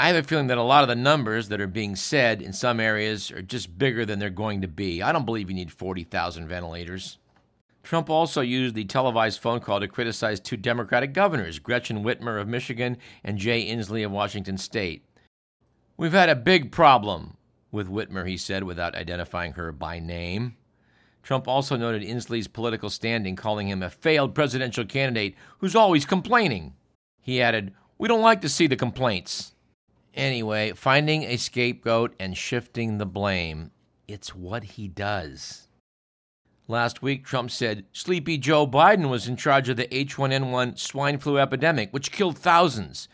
I 0.02 0.08
have 0.08 0.16
a 0.16 0.24
feeling 0.24 0.48
that 0.48 0.58
a 0.58 0.64
lot 0.64 0.84
of 0.84 0.88
the 0.88 0.96
numbers 0.96 1.50
that 1.50 1.60
are 1.60 1.68
being 1.68 1.98
said 1.98 2.42
in 2.42 2.54
some 2.54 2.80
areas 2.80 3.32
are 3.32 3.42
just 3.42 3.78
bigger 3.78 4.06
than 4.06 4.18
they're 4.18 4.30
going 4.30 4.62
to 4.62 4.68
be. 4.68 5.02
I 5.02 5.12
don't 5.12 5.26
believe 5.26 5.50
you 5.50 5.56
need 5.56 5.74
40,000 5.74 6.48
ventilators. 6.48 7.18
Trump 7.84 8.10
also 8.10 8.40
used 8.40 8.76
the 8.76 8.86
televised 8.86 9.42
phone 9.42 9.60
call 9.60 9.82
to 9.82 9.90
criticize 9.90 10.40
two 10.40 10.56
Democratic 10.56 11.12
governors, 11.12 11.60
Gretchen 11.60 12.04
Whitmer 12.04 12.40
of 12.40 12.48
Michigan 12.48 12.98
and 13.26 13.38
Jay 13.38 13.66
Inslee 13.66 14.06
of 14.06 14.12
Washington 14.12 14.58
State. 14.58 15.04
We've 15.98 16.14
had 16.14 16.30
a 16.30 16.36
big 16.36 16.72
problem 16.72 17.36
with 17.70 17.90
Whitmer, 17.90 18.26
he 18.26 18.38
said, 18.38 18.64
without 18.64 18.96
identifying 18.96 19.54
her 19.54 19.74
by 19.74 20.00
name. 20.00 20.56
Trump 21.24 21.48
also 21.48 21.76
noted 21.76 22.02
Inslee's 22.02 22.48
political 22.48 22.90
standing, 22.90 23.36
calling 23.36 23.68
him 23.68 23.84
a 23.84 23.90
failed 23.90 24.34
presidential 24.34 24.86
candidate 24.86 25.36
who's 25.60 25.76
always 25.76 26.06
complaining. 26.06 26.74
He 27.22 27.42
added, 27.42 27.74
We 27.98 28.08
don't 28.08 28.22
like 28.22 28.42
to 28.42 28.50
see 28.50 28.68
the 28.68 28.76
complaints. 28.76 29.54
Anyway, 30.16 30.72
finding 30.74 31.24
a 31.24 31.38
scapegoat 31.38 32.16
and 32.20 32.36
shifting 32.36 32.98
the 32.98 33.06
blame, 33.06 33.72
it's 34.08 34.36
what 34.36 34.64
he 34.64 34.88
does. 34.88 35.68
Last 36.68 37.02
week, 37.02 37.26
Trump 37.26 37.52
said 37.52 37.86
Sleepy 37.94 38.38
Joe 38.38 38.68
Biden 38.68 39.10
was 39.10 39.28
in 39.28 39.38
charge 39.38 39.70
of 39.70 39.78
the 39.78 39.88
H1N1 39.88 40.78
swine 40.78 41.18
flu 41.18 41.38
epidemic, 41.40 41.92
which 41.92 42.12
killed 42.12 42.38
thousands. 42.38 43.08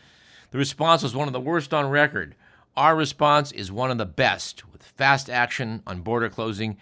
The 0.50 0.58
response 0.58 1.02
was 1.02 1.14
one 1.16 1.26
of 1.26 1.32
the 1.32 1.40
worst 1.40 1.72
on 1.72 1.88
record. 1.88 2.34
Our 2.76 2.94
response 2.94 3.52
is 3.52 3.72
one 3.72 3.90
of 3.90 3.98
the 3.98 4.04
best, 4.04 4.70
with 4.70 4.82
fast 4.82 5.30
action 5.30 5.82
on 5.86 6.02
border 6.02 6.28
closing 6.28 6.76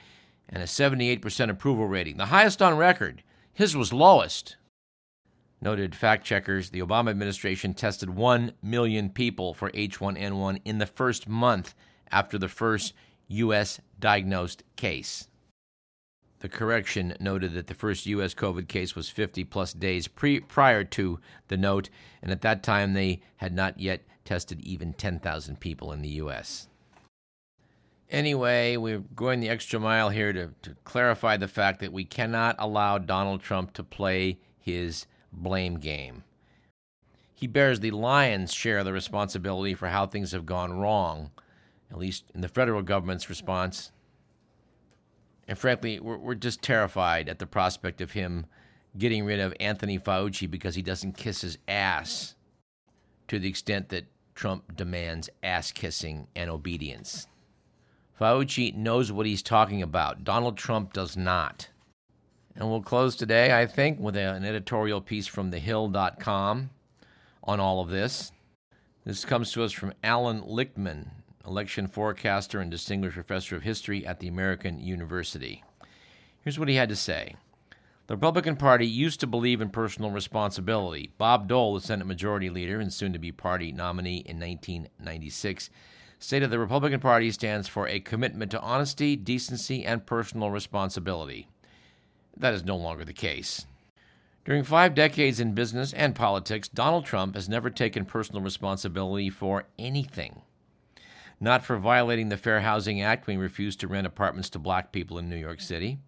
and 0.48 0.62
a 0.62 0.66
78% 0.66 1.50
approval 1.50 1.86
rating, 1.86 2.16
the 2.16 2.26
highest 2.26 2.62
on 2.62 2.76
record. 2.76 3.22
His 3.52 3.76
was 3.76 3.92
lowest. 3.92 4.56
Noted 5.60 5.94
fact 5.94 6.26
checkers, 6.26 6.70
the 6.70 6.80
Obama 6.80 7.10
administration 7.10 7.72
tested 7.72 8.10
1 8.10 8.52
million 8.62 9.08
people 9.08 9.54
for 9.54 9.70
H1N1 9.70 10.60
in 10.64 10.78
the 10.78 10.86
first 10.86 11.28
month 11.28 11.74
after 12.10 12.36
the 12.36 12.48
first 12.48 12.92
U.S. 13.28 13.80
diagnosed 13.98 14.62
case. 14.76 15.28
The 16.40 16.48
correction 16.50 17.16
noted 17.20 17.54
that 17.54 17.68
the 17.68 17.74
first 17.74 18.04
U.S. 18.04 18.34
COVID 18.34 18.68
case 18.68 18.94
was 18.94 19.08
50 19.08 19.44
plus 19.44 19.72
days 19.72 20.06
pre- 20.06 20.40
prior 20.40 20.84
to 20.84 21.18
the 21.48 21.56
note, 21.56 21.88
and 22.20 22.30
at 22.30 22.42
that 22.42 22.62
time 22.62 22.92
they 22.92 23.22
had 23.36 23.54
not 23.54 23.80
yet 23.80 24.02
tested 24.26 24.60
even 24.60 24.92
10,000 24.92 25.58
people 25.58 25.92
in 25.92 26.02
the 26.02 26.08
U.S. 26.10 26.68
Anyway, 28.10 28.76
we're 28.76 29.02
going 29.16 29.40
the 29.40 29.48
extra 29.48 29.80
mile 29.80 30.10
here 30.10 30.32
to, 30.32 30.50
to 30.62 30.76
clarify 30.84 31.36
the 31.36 31.48
fact 31.48 31.80
that 31.80 31.92
we 31.92 32.04
cannot 32.04 32.54
allow 32.58 32.98
Donald 32.98 33.42
Trump 33.42 33.72
to 33.72 33.82
play 33.82 34.38
his 34.58 35.06
blame 35.32 35.78
game. 35.78 36.22
He 37.34 37.46
bears 37.46 37.80
the 37.80 37.90
lion's 37.90 38.54
share 38.54 38.78
of 38.78 38.84
the 38.84 38.92
responsibility 38.92 39.74
for 39.74 39.88
how 39.88 40.06
things 40.06 40.32
have 40.32 40.46
gone 40.46 40.78
wrong, 40.78 41.30
at 41.90 41.98
least 41.98 42.24
in 42.34 42.40
the 42.40 42.48
federal 42.48 42.82
government's 42.82 43.28
response. 43.28 43.90
And 45.48 45.58
frankly, 45.58 45.98
we're, 46.00 46.16
we're 46.16 46.34
just 46.34 46.62
terrified 46.62 47.28
at 47.28 47.38
the 47.38 47.46
prospect 47.46 48.00
of 48.00 48.12
him 48.12 48.46
getting 48.96 49.24
rid 49.24 49.40
of 49.40 49.54
Anthony 49.58 49.98
Fauci 49.98 50.50
because 50.50 50.74
he 50.74 50.82
doesn't 50.82 51.16
kiss 51.16 51.40
his 51.40 51.58
ass 51.66 52.34
to 53.28 53.38
the 53.38 53.48
extent 53.48 53.88
that 53.88 54.06
Trump 54.34 54.76
demands 54.76 55.28
ass 55.42 55.72
kissing 55.72 56.28
and 56.36 56.50
obedience. 56.50 57.26
Fauci 58.20 58.74
knows 58.74 59.10
what 59.10 59.26
he's 59.26 59.42
talking 59.42 59.82
about. 59.82 60.24
Donald 60.24 60.56
Trump 60.56 60.92
does 60.92 61.16
not. 61.16 61.68
And 62.56 62.68
we'll 62.68 62.82
close 62.82 63.16
today, 63.16 63.58
I 63.58 63.66
think, 63.66 63.98
with 63.98 64.16
an 64.16 64.44
editorial 64.44 65.00
piece 65.00 65.26
from 65.26 65.50
thehill.com 65.50 66.70
on 67.42 67.60
all 67.60 67.80
of 67.80 67.90
this. 67.90 68.30
This 69.04 69.24
comes 69.24 69.52
to 69.52 69.64
us 69.64 69.72
from 69.72 69.92
Alan 70.02 70.42
Lichtman, 70.42 71.08
election 71.46 71.88
forecaster 71.88 72.60
and 72.60 72.70
distinguished 72.70 73.16
professor 73.16 73.56
of 73.56 73.62
history 73.62 74.06
at 74.06 74.20
the 74.20 74.28
American 74.28 74.80
University. 74.80 75.62
Here's 76.40 76.58
what 76.58 76.68
he 76.68 76.76
had 76.76 76.88
to 76.88 76.96
say. 76.96 77.34
The 78.06 78.14
Republican 78.14 78.56
Party 78.56 78.86
used 78.86 79.20
to 79.20 79.26
believe 79.26 79.60
in 79.60 79.70
personal 79.70 80.10
responsibility. 80.10 81.10
Bob 81.16 81.48
Dole, 81.48 81.74
the 81.74 81.80
Senate 81.80 82.06
Majority 82.06 82.50
Leader 82.50 82.78
and 82.78 82.92
soon 82.92 83.12
to 83.14 83.18
be 83.18 83.32
party 83.32 83.72
nominee 83.72 84.18
in 84.18 84.38
1996, 84.38 85.70
stated 86.18 86.50
the 86.50 86.58
Republican 86.58 87.00
Party 87.00 87.30
stands 87.30 87.68
for 87.68 87.86
a 87.88 88.00
commitment 88.00 88.50
to 88.50 88.60
honesty, 88.60 89.16
decency, 89.16 89.84
and 89.84 90.06
personal 90.06 90.50
responsibility. 90.50 91.48
That 92.36 92.54
is 92.54 92.64
no 92.64 92.76
longer 92.76 93.04
the 93.04 93.12
case. 93.12 93.66
During 94.44 94.64
five 94.64 94.94
decades 94.94 95.40
in 95.40 95.54
business 95.54 95.92
and 95.92 96.14
politics, 96.14 96.68
Donald 96.68 97.06
Trump 97.06 97.34
has 97.34 97.48
never 97.48 97.70
taken 97.70 98.04
personal 98.04 98.42
responsibility 98.42 99.30
for 99.30 99.64
anything. 99.78 100.42
Not 101.40 101.64
for 101.64 101.78
violating 101.78 102.28
the 102.28 102.36
Fair 102.36 102.60
Housing 102.60 103.00
Act 103.00 103.26
when 103.26 103.36
he 103.36 103.42
refused 103.42 103.80
to 103.80 103.88
rent 103.88 104.06
apartments 104.06 104.50
to 104.50 104.58
black 104.58 104.92
people 104.92 105.18
in 105.18 105.28
New 105.28 105.36
York 105.36 105.60
City. 105.60 105.98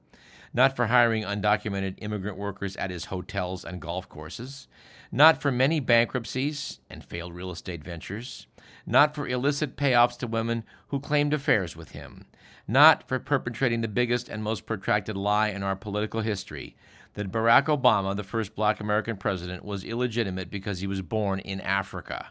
Not 0.56 0.74
for 0.74 0.86
hiring 0.86 1.22
undocumented 1.22 1.98
immigrant 1.98 2.36
workers 2.36 2.74
at 2.76 2.90
his 2.90 3.06
hotels 3.06 3.64
and 3.64 3.80
golf 3.80 4.08
courses. 4.08 4.66
Not 5.12 5.40
for 5.40 5.52
many 5.52 5.78
bankruptcies 5.78 6.80
and 6.90 7.04
failed 7.04 7.32
real 7.32 7.52
estate 7.52 7.84
ventures. 7.84 8.48
Not 8.84 9.14
for 9.14 9.28
illicit 9.28 9.76
payoffs 9.76 10.18
to 10.18 10.26
women 10.26 10.64
who 10.88 10.98
claimed 10.98 11.32
affairs 11.32 11.76
with 11.76 11.90
him 11.90 12.26
not 12.68 13.06
for 13.06 13.18
perpetrating 13.18 13.80
the 13.80 13.88
biggest 13.88 14.28
and 14.28 14.42
most 14.42 14.66
protracted 14.66 15.16
lie 15.16 15.48
in 15.48 15.62
our 15.62 15.76
political 15.76 16.20
history 16.20 16.76
that 17.14 17.30
Barack 17.30 17.66
Obama, 17.66 18.14
the 18.14 18.24
first 18.24 18.54
black 18.54 18.80
American 18.80 19.16
president, 19.16 19.64
was 19.64 19.84
illegitimate 19.84 20.50
because 20.50 20.80
he 20.80 20.86
was 20.86 21.00
born 21.00 21.38
in 21.38 21.60
Africa. 21.60 22.28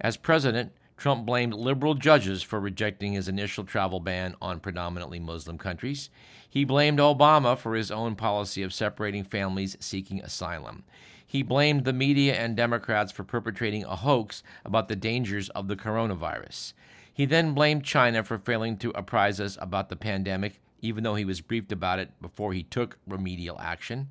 As 0.00 0.16
president, 0.16 0.72
Trump 1.00 1.24
blamed 1.24 1.54
liberal 1.54 1.94
judges 1.94 2.42
for 2.42 2.60
rejecting 2.60 3.14
his 3.14 3.26
initial 3.26 3.64
travel 3.64 4.00
ban 4.00 4.34
on 4.42 4.60
predominantly 4.60 5.18
Muslim 5.18 5.56
countries. 5.56 6.10
He 6.46 6.62
blamed 6.66 6.98
Obama 6.98 7.56
for 7.56 7.74
his 7.74 7.90
own 7.90 8.16
policy 8.16 8.62
of 8.62 8.74
separating 8.74 9.24
families 9.24 9.78
seeking 9.80 10.20
asylum. 10.20 10.84
He 11.26 11.42
blamed 11.42 11.86
the 11.86 11.94
media 11.94 12.34
and 12.34 12.54
Democrats 12.54 13.12
for 13.12 13.24
perpetrating 13.24 13.82
a 13.84 13.96
hoax 13.96 14.42
about 14.62 14.88
the 14.88 14.96
dangers 14.96 15.48
of 15.48 15.68
the 15.68 15.76
coronavirus. 15.76 16.74
He 17.10 17.24
then 17.24 17.54
blamed 17.54 17.82
China 17.82 18.22
for 18.22 18.36
failing 18.36 18.76
to 18.76 18.90
apprise 18.90 19.40
us 19.40 19.56
about 19.58 19.88
the 19.88 19.96
pandemic, 19.96 20.60
even 20.82 21.02
though 21.02 21.14
he 21.14 21.24
was 21.24 21.40
briefed 21.40 21.72
about 21.72 21.98
it 21.98 22.10
before 22.20 22.52
he 22.52 22.62
took 22.62 22.98
remedial 23.06 23.58
action. 23.58 24.10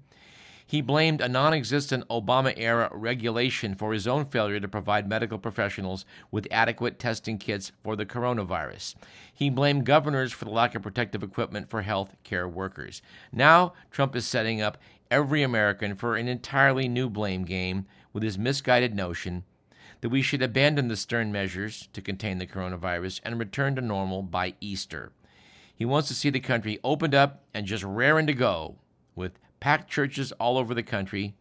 He 0.69 0.81
blamed 0.81 1.19
a 1.19 1.27
non 1.27 1.51
existent 1.55 2.07
Obama 2.09 2.53
era 2.55 2.91
regulation 2.93 3.73
for 3.73 3.91
his 3.91 4.05
own 4.05 4.25
failure 4.25 4.59
to 4.59 4.67
provide 4.67 5.09
medical 5.09 5.39
professionals 5.39 6.05
with 6.29 6.47
adequate 6.51 6.99
testing 6.99 7.39
kits 7.39 7.71
for 7.83 7.95
the 7.95 8.05
coronavirus. 8.05 8.93
He 9.33 9.49
blamed 9.49 9.87
governors 9.87 10.31
for 10.31 10.45
the 10.45 10.51
lack 10.51 10.75
of 10.75 10.83
protective 10.83 11.23
equipment 11.23 11.71
for 11.71 11.81
health 11.81 12.15
care 12.23 12.47
workers. 12.47 13.01
Now, 13.31 13.73
Trump 13.89 14.15
is 14.15 14.27
setting 14.27 14.61
up 14.61 14.77
every 15.09 15.41
American 15.41 15.95
for 15.95 16.15
an 16.15 16.27
entirely 16.27 16.87
new 16.87 17.09
blame 17.09 17.45
game 17.45 17.87
with 18.13 18.21
his 18.21 18.37
misguided 18.37 18.93
notion 18.93 19.45
that 20.01 20.09
we 20.09 20.21
should 20.21 20.43
abandon 20.43 20.87
the 20.87 20.95
stern 20.95 21.31
measures 21.31 21.89
to 21.93 21.99
contain 21.99 22.37
the 22.37 22.45
coronavirus 22.45 23.21
and 23.23 23.39
return 23.39 23.73
to 23.73 23.81
normal 23.81 24.21
by 24.21 24.53
Easter. 24.61 25.13
He 25.75 25.83
wants 25.83 26.09
to 26.09 26.13
see 26.13 26.29
the 26.29 26.39
country 26.39 26.77
opened 26.83 27.15
up 27.15 27.43
and 27.55 27.65
just 27.65 27.83
raring 27.83 28.27
to 28.27 28.35
go 28.35 28.75
with 29.15 29.39
packed 29.59 29.89
churches 29.89 30.31
all 30.33 30.57
over 30.57 30.73
the 30.73 30.83
country 30.83 31.35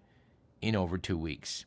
in 0.61 0.75
over 0.75 0.99
two 0.99 1.17
weeks. 1.17 1.65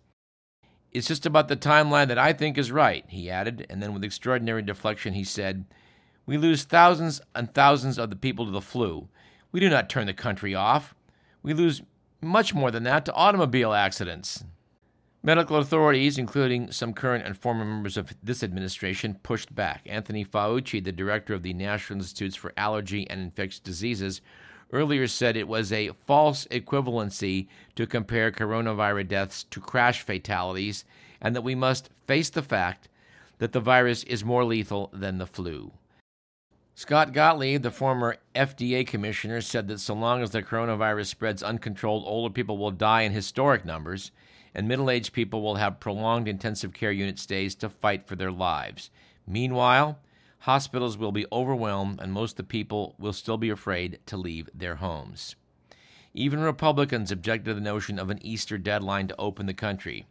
It's 0.92 1.08
just 1.08 1.26
about 1.26 1.48
the 1.48 1.56
timeline 1.56 2.10
that 2.10 2.18
I 2.18 2.34
think 2.34 2.58
is 2.58 2.72
right, 2.72 3.06
he 3.08 3.30
added, 3.30 3.66
and 3.70 3.82
then 3.82 3.94
with 3.94 4.04
extraordinary 4.04 4.62
deflection 4.62 5.14
he 5.14 5.24
said, 5.24 5.66
We 6.26 6.38
lose 6.38 6.64
thousands 6.64 7.22
and 7.34 7.54
thousands 7.54 7.98
of 7.98 8.10
the 8.10 8.16
people 8.16 8.46
to 8.46 8.52
the 8.52 8.62
flu. 8.62 9.08
We 9.52 9.60
do 9.60 9.70
not 9.70 9.90
turn 9.90 10.08
the 10.08 10.14
country 10.14 10.54
off. 10.54 10.94
We 11.44 11.54
lose 11.54 11.82
much 12.22 12.54
more 12.54 12.72
than 12.72 12.84
that 12.84 13.06
to 13.06 13.14
automobile 13.14 13.74
accidents. 13.74 14.44
Medical 15.24 15.58
authorities, 15.58 16.18
including 16.18 16.72
some 16.72 16.94
current 16.94 17.26
and 17.26 17.38
former 17.38 17.64
members 17.64 17.96
of 17.96 18.14
this 18.24 18.44
administration, 18.44 19.20
pushed 19.22 19.54
back. 19.54 19.84
Anthony 19.86 20.26
Fauci, 20.26 20.84
the 20.84 20.92
director 20.92 21.34
of 21.34 21.44
the 21.44 21.54
National 21.54 22.00
Institutes 22.00 22.36
for 22.36 22.52
Allergy 22.58 23.08
and 23.10 23.22
Infectious 23.22 23.60
Diseases, 23.60 24.22
earlier 24.72 25.08
said 25.08 25.36
it 25.36 25.48
was 25.48 25.72
a 25.72 25.92
false 26.06 26.46
equivalency 26.52 27.48
to 27.76 27.88
compare 27.88 28.32
coronavirus 28.32 29.08
deaths 29.08 29.44
to 29.44 29.60
crash 29.60 30.02
fatalities 30.02 30.86
and 31.22 31.36
that 31.36 31.44
we 31.44 31.56
must 31.56 31.90
face 32.08 32.30
the 32.30 32.42
fact 32.42 32.90
that 33.38 33.52
the 33.52 33.60
virus 33.60 34.04
is 34.04 34.24
more 34.24 34.44
lethal 34.44 34.90
than 34.94 35.18
the 35.18 35.26
flu. 35.26 35.72
Scott 36.74 37.14
Gottlieb, 37.14 37.62
the 37.62 37.70
former 37.70 38.18
FDA 38.34 38.88
commissioner, 38.88 39.42
said 39.42 39.68
that 39.68 39.80
so 39.80 39.94
long 39.94 40.24
as 40.24 40.32
the 40.32 40.42
coronavirus 40.42 41.08
spreads 41.08 41.44
uncontrolled, 41.44 42.04
older 42.08 42.34
people 42.34 42.58
will 42.58 42.72
die 42.72 43.02
in 43.02 43.12
historic 43.12 43.66
numbers, 43.66 44.12
and 44.56 44.68
middle 44.68 44.90
aged 44.90 45.14
people 45.14 45.42
will 45.42 45.56
have 45.56 45.80
prolonged 45.80 46.28
intensive 46.28 46.74
care 46.74 46.92
unit 46.92 47.20
stays 47.20 47.56
to 47.56 47.70
fight 47.70 48.08
for 48.08 48.16
their 48.16 48.32
lives. 48.32 48.90
Meanwhile, 49.28 50.00
hospitals 50.42 50.98
will 50.98 51.12
be 51.12 51.26
overwhelmed 51.32 52.00
and 52.02 52.12
most 52.12 52.32
of 52.32 52.38
the 52.38 52.44
people 52.44 52.96
will 52.98 53.14
still 53.14 53.38
be 53.38 53.50
afraid 53.50 54.00
to 54.08 54.18
leave 54.18 54.50
their 54.56 54.76
homes. 54.76 55.36
Even 56.16 56.40
Republicans 56.40 57.12
object 57.12 57.46
to 57.46 57.54
the 57.54 57.62
notion 57.62 58.00
of 58.00 58.10
an 58.10 58.18
Easter 58.26 58.58
deadline 58.58 59.08
to 59.08 59.22
open 59.22 59.46
the 59.46 59.54
country. 59.54 60.08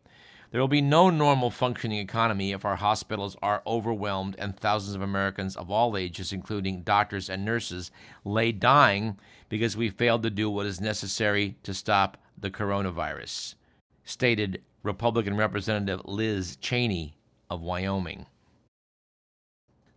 There 0.50 0.60
will 0.60 0.68
be 0.68 0.80
no 0.80 1.10
normal 1.10 1.50
functioning 1.50 1.99
economy 1.99 2.52
if 2.52 2.64
our 2.64 2.76
hospitals 2.76 3.37
are 3.42 3.62
overwhelmed 3.66 4.37
and 4.38 4.56
thousands 4.56 4.94
of 4.94 5.02
Americans 5.02 5.56
of 5.56 5.68
all 5.68 5.96
ages, 5.96 6.32
including 6.32 6.82
doctors 6.82 7.28
and 7.28 7.44
nurses, 7.44 7.90
lay 8.25 8.52
dying 8.52 9.18
because 9.49 9.76
we 9.76 9.90
failed 9.90 10.22
to 10.22 10.30
do 10.30 10.49
what 10.49 10.66
is 10.66 10.80
necessary 10.80 11.56
to 11.64 11.75
stop 11.75 12.16
the 12.38 12.50
coronavirus, 12.50 13.56
stated 14.04 14.62
Republican 14.84 15.36
Representative 15.36 16.02
Liz 16.04 16.56
Cheney 16.56 17.16
of 17.50 17.62
Wyoming 17.62 18.26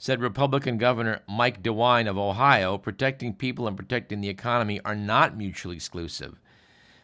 said 0.04 0.20
Republican 0.20 0.78
Governor 0.78 1.22
Mike 1.30 1.64
DeWine 1.64 2.10
of 2.10 2.18
Ohio, 2.18 2.78
protecting 2.78 3.34
people 3.34 3.70
and 3.70 3.78
protecting 3.78 4.20
the 4.20 4.28
economy 4.28 4.82
are 4.84 4.98
not 4.98 5.38
mutually 5.38 5.78
exclusive. 5.78 6.42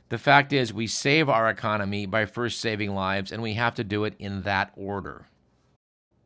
The 0.10 0.18
fact 0.18 0.52
is, 0.52 0.74
we 0.74 0.86
save 0.86 1.30
our 1.30 1.50
economy 1.50 2.06
by 2.06 2.26
first 2.26 2.60
saving 2.60 2.94
lives, 2.94 3.32
and 3.32 3.42
we 3.42 3.54
have 3.54 3.74
to 3.76 3.86
do 3.86 4.04
it 4.04 4.16
in 4.20 4.42
that 4.42 4.74
order. 4.76 5.28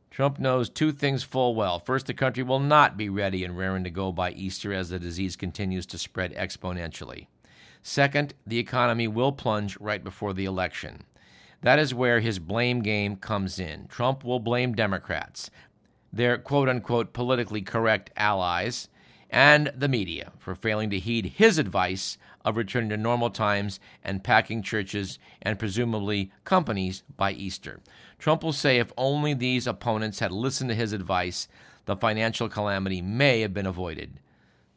Trump 0.10 0.40
knows 0.40 0.68
two 0.68 0.92
things 0.92 1.22
full 1.22 1.54
well. 1.54 1.78
First, 1.78 2.08
the 2.08 2.14
country 2.16 2.42
will 2.42 2.60
not 2.60 2.98
be 2.98 3.08
ready 3.08 3.44
and 3.44 3.56
raring 3.56 3.84
to 3.84 3.92
go 3.92 4.12
by 4.12 4.32
Easter 4.32 4.74
as 4.74 4.90
the 4.90 4.98
disease 4.98 5.36
continues 5.36 5.86
to 5.86 6.00
spread 6.00 6.34
exponentially. 6.34 7.28
Second, 7.84 8.34
the 8.48 8.58
economy 8.58 9.08
will 9.08 9.32
plunge 9.32 9.80
right 9.80 10.04
before 10.04 10.34
the 10.34 10.46
election. 10.46 11.04
That 11.62 11.78
is 11.78 11.94
where 11.94 12.20
his 12.20 12.40
blame 12.40 12.82
game 12.82 13.16
comes 13.16 13.60
in. 13.60 13.86
Trump 13.90 14.24
will 14.24 14.40
blame 14.40 14.74
Democrats 14.74 15.52
their 16.14 16.38
quote 16.38 16.70
unquote 16.70 17.12
politically 17.12 17.62
correct 17.62 18.12
allies, 18.16 18.88
and 19.32 19.72
the 19.76 19.88
media 19.88 20.32
for 20.38 20.54
failing 20.54 20.92
to 20.92 21.00
heed 21.00 21.26
his 21.26 21.58
advice 21.58 22.20
of 22.46 22.56
returning 22.56 22.90
to 22.90 22.98
normal 22.98 23.32
times 23.32 23.80
and 24.04 24.24
packing 24.24 24.62
churches 24.62 25.18
and 25.42 25.58
presumably 25.58 26.32
companies 26.44 27.04
by 27.18 27.32
Easter. 27.32 27.80
Trump 28.20 28.44
will 28.44 28.54
say 28.54 28.78
if 28.78 28.94
only 28.96 29.34
these 29.34 29.66
opponents 29.66 30.20
had 30.20 30.32
listened 30.32 30.70
to 30.70 30.76
his 30.76 30.94
advice, 30.94 31.48
the 31.86 31.96
financial 31.96 32.48
calamity 32.48 33.02
may 33.02 33.42
have 33.42 33.54
been 33.54 33.66
avoided. 33.66 34.20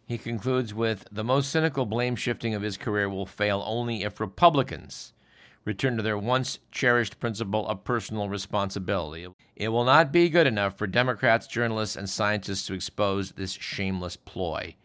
He 0.06 0.18
concludes 0.18 0.72
with 0.72 1.06
the 1.12 1.24
most 1.24 1.50
cynical 1.50 1.84
blame 1.84 2.16
shifting 2.16 2.54
of 2.54 2.62
his 2.62 2.76
career 2.76 3.08
will 3.08 3.26
fail 3.26 3.62
only 3.66 4.04
if 4.04 4.20
Republicans 4.20 5.12
return 5.66 5.96
to 5.98 6.02
their 6.02 6.16
once 6.16 6.60
cherished 6.70 7.20
principle 7.20 7.68
of 7.68 7.84
personal 7.84 8.30
responsibility. 8.30 9.26
It 9.56 9.68
will 9.68 9.84
not 9.84 10.12
be 10.12 10.30
good 10.30 10.46
enough 10.46 10.78
for 10.78 10.86
Democrats, 10.86 11.46
journalists, 11.46 11.96
and 11.96 12.08
scientists 12.08 12.66
to 12.66 12.74
expose 12.74 13.32
this 13.32 13.52
shameless 13.52 14.16
ploy. 14.16 14.76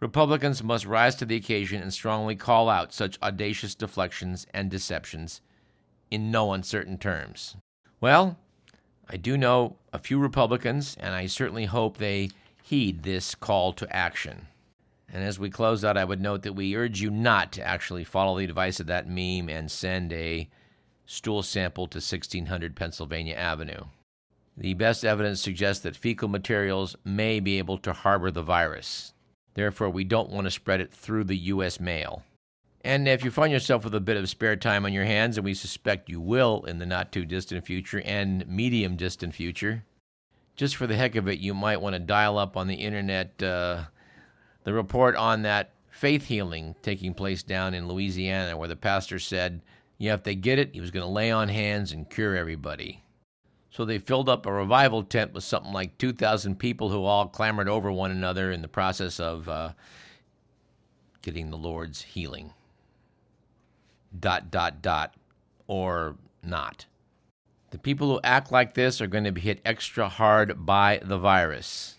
Republicans 0.00 0.64
must 0.64 0.86
rise 0.86 1.14
to 1.16 1.24
the 1.24 1.36
occasion 1.36 1.80
and 1.80 1.92
strongly 1.92 2.34
call 2.34 2.68
out 2.68 2.92
such 2.92 3.20
audacious 3.22 3.74
deflections 3.74 4.46
and 4.52 4.70
deceptions 4.70 5.40
in 6.10 6.30
no 6.30 6.52
uncertain 6.52 6.98
terms. 6.98 7.56
Well, 8.00 8.38
I 9.08 9.16
do 9.16 9.36
know 9.36 9.76
a 9.92 9.98
few 9.98 10.18
Republicans, 10.18 10.96
and 10.98 11.14
I 11.14 11.26
certainly 11.26 11.66
hope 11.66 11.98
they 11.98 12.30
heed 12.62 13.02
this 13.02 13.34
call 13.34 13.72
to 13.74 13.94
action. 13.94 14.48
And 15.14 15.22
as 15.22 15.38
we 15.38 15.48
close 15.48 15.84
out, 15.84 15.96
I 15.96 16.04
would 16.04 16.20
note 16.20 16.42
that 16.42 16.54
we 16.54 16.74
urge 16.74 17.00
you 17.00 17.08
not 17.08 17.52
to 17.52 17.64
actually 17.64 18.02
follow 18.02 18.36
the 18.36 18.44
advice 18.44 18.80
of 18.80 18.88
that 18.88 19.08
meme 19.08 19.48
and 19.48 19.70
send 19.70 20.12
a 20.12 20.48
stool 21.06 21.44
sample 21.44 21.86
to 21.86 21.98
1600 21.98 22.74
Pennsylvania 22.74 23.36
Avenue. 23.36 23.84
The 24.56 24.74
best 24.74 25.04
evidence 25.04 25.40
suggests 25.40 25.84
that 25.84 25.94
fecal 25.94 26.26
materials 26.26 26.96
may 27.04 27.38
be 27.38 27.58
able 27.58 27.78
to 27.78 27.92
harbor 27.92 28.32
the 28.32 28.42
virus. 28.42 29.12
Therefore, 29.54 29.88
we 29.88 30.02
don't 30.02 30.30
want 30.30 30.46
to 30.48 30.50
spread 30.50 30.80
it 30.80 30.92
through 30.92 31.24
the 31.24 31.36
U.S. 31.36 31.78
mail. 31.78 32.24
And 32.82 33.06
if 33.06 33.24
you 33.24 33.30
find 33.30 33.52
yourself 33.52 33.84
with 33.84 33.94
a 33.94 34.00
bit 34.00 34.16
of 34.16 34.28
spare 34.28 34.56
time 34.56 34.84
on 34.84 34.92
your 34.92 35.04
hands, 35.04 35.38
and 35.38 35.44
we 35.44 35.54
suspect 35.54 36.10
you 36.10 36.20
will 36.20 36.64
in 36.64 36.80
the 36.80 36.86
not 36.86 37.12
too 37.12 37.24
distant 37.24 37.64
future 37.64 38.02
and 38.04 38.44
medium 38.48 38.96
distant 38.96 39.32
future, 39.32 39.84
just 40.56 40.74
for 40.74 40.88
the 40.88 40.96
heck 40.96 41.14
of 41.14 41.28
it, 41.28 41.38
you 41.38 41.54
might 41.54 41.80
want 41.80 41.94
to 41.94 42.00
dial 42.00 42.36
up 42.36 42.56
on 42.56 42.66
the 42.66 42.74
internet 42.74 43.40
uh, 43.40 43.84
the 44.64 44.72
report 44.72 45.14
on 45.16 45.42
that 45.42 45.70
faith 45.90 46.26
healing 46.26 46.74
taking 46.82 47.14
place 47.14 47.42
down 47.42 47.72
in 47.74 47.88
Louisiana, 47.88 48.56
where 48.56 48.68
the 48.68 48.76
pastor 48.76 49.18
said, 49.18 49.62
yeah, 49.96 50.14
if 50.14 50.24
they 50.24 50.34
get 50.34 50.58
it, 50.58 50.74
he 50.74 50.80
was 50.80 50.90
going 50.90 51.06
to 51.06 51.12
lay 51.12 51.30
on 51.30 51.48
hands 51.48 51.92
and 51.92 52.10
cure 52.10 52.36
everybody. 52.36 53.04
So 53.70 53.84
they 53.84 53.98
filled 53.98 54.28
up 54.28 54.46
a 54.46 54.52
revival 54.52 55.02
tent 55.02 55.32
with 55.32 55.44
something 55.44 55.72
like 55.72 55.98
2,000 55.98 56.58
people 56.58 56.90
who 56.90 57.04
all 57.04 57.26
clamored 57.28 57.68
over 57.68 57.90
one 57.90 58.10
another 58.10 58.50
in 58.50 58.62
the 58.62 58.68
process 58.68 59.18
of 59.18 59.48
uh, 59.48 59.72
getting 61.22 61.50
the 61.50 61.56
Lord's 61.56 62.02
healing. 62.02 62.52
Dot, 64.18 64.50
dot, 64.50 64.80
dot, 64.80 65.14
or 65.66 66.16
not. 66.42 66.86
The 67.70 67.78
people 67.78 68.08
who 68.08 68.20
act 68.22 68.52
like 68.52 68.74
this 68.74 69.00
are 69.00 69.08
going 69.08 69.24
to 69.24 69.32
be 69.32 69.40
hit 69.40 69.60
extra 69.64 70.08
hard 70.08 70.64
by 70.64 71.00
the 71.02 71.18
virus. 71.18 71.96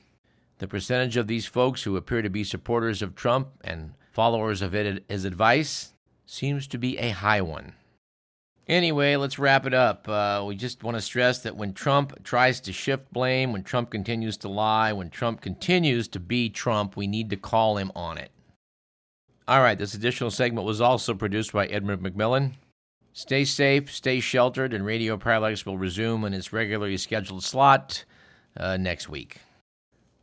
The 0.57 0.67
percentage 0.67 1.17
of 1.17 1.27
these 1.27 1.45
folks 1.45 1.83
who 1.83 1.97
appear 1.97 2.21
to 2.21 2.29
be 2.29 2.43
supporters 2.43 3.01
of 3.01 3.15
Trump 3.15 3.49
and 3.63 3.93
followers 4.11 4.61
of 4.61 4.71
his 4.71 5.25
advice 5.25 5.93
seems 6.25 6.67
to 6.67 6.77
be 6.77 6.97
a 6.97 7.09
high 7.09 7.41
one. 7.41 7.73
Anyway, 8.67 9.15
let's 9.15 9.37
wrap 9.37 9.67
it 9.67 9.73
up. 9.75 10.07
Uh, 10.09 10.43
we 10.47 10.55
just 10.55 10.83
want 10.83 10.97
to 10.97 11.01
stress 11.01 11.39
that 11.39 11.55
when 11.55 11.73
Trump 11.73 12.23
tries 12.23 12.59
to 12.61 12.73
shift 12.73 13.13
blame, 13.13 13.53
when 13.53 13.63
Trump 13.63 13.91
continues 13.91 14.37
to 14.37 14.47
lie, 14.47 14.91
when 14.91 15.09
Trump 15.11 15.41
continues 15.41 16.07
to 16.07 16.19
be 16.19 16.49
Trump, 16.49 16.97
we 16.97 17.05
need 17.05 17.29
to 17.29 17.37
call 17.37 17.77
him 17.77 17.91
on 17.95 18.17
it. 18.17 18.31
All 19.47 19.61
right, 19.61 19.77
this 19.77 19.93
additional 19.93 20.31
segment 20.31 20.65
was 20.65 20.81
also 20.81 21.13
produced 21.13 21.53
by 21.53 21.67
Edmund 21.67 22.01
McMillan. 22.01 22.53
Stay 23.13 23.45
safe, 23.45 23.93
stay 23.93 24.19
sheltered, 24.19 24.73
and 24.73 24.83
Radio 24.83 25.15
Parallax 25.15 25.65
will 25.65 25.77
resume 25.77 26.25
in 26.25 26.33
its 26.33 26.51
regularly 26.51 26.97
scheduled 26.97 27.43
slot 27.43 28.03
uh, 28.57 28.77
next 28.77 29.07
week. 29.09 29.37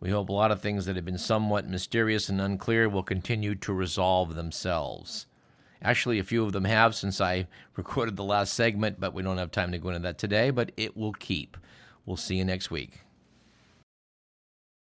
We 0.02 0.10
hope 0.10 0.30
a 0.30 0.32
lot 0.32 0.50
of 0.50 0.60
things 0.60 0.86
that 0.86 0.96
have 0.96 1.04
been 1.04 1.16
somewhat 1.16 1.68
mysterious 1.68 2.28
and 2.28 2.40
unclear 2.40 2.88
will 2.88 3.04
continue 3.04 3.54
to 3.54 3.72
resolve 3.72 4.34
themselves. 4.34 5.26
Actually, 5.80 6.18
a 6.18 6.24
few 6.24 6.44
of 6.44 6.50
them 6.50 6.64
have 6.64 6.96
since 6.96 7.20
I 7.20 7.46
recorded 7.76 8.16
the 8.16 8.24
last 8.24 8.54
segment, 8.54 8.98
but 8.98 9.14
we 9.14 9.22
don't 9.22 9.38
have 9.38 9.52
time 9.52 9.70
to 9.70 9.78
go 9.78 9.90
into 9.90 10.00
that 10.00 10.18
today, 10.18 10.50
but 10.50 10.72
it 10.76 10.96
will 10.96 11.12
keep. 11.12 11.56
We'll 12.04 12.16
see 12.16 12.34
you 12.34 12.44
next 12.44 12.68
week. 12.68 13.01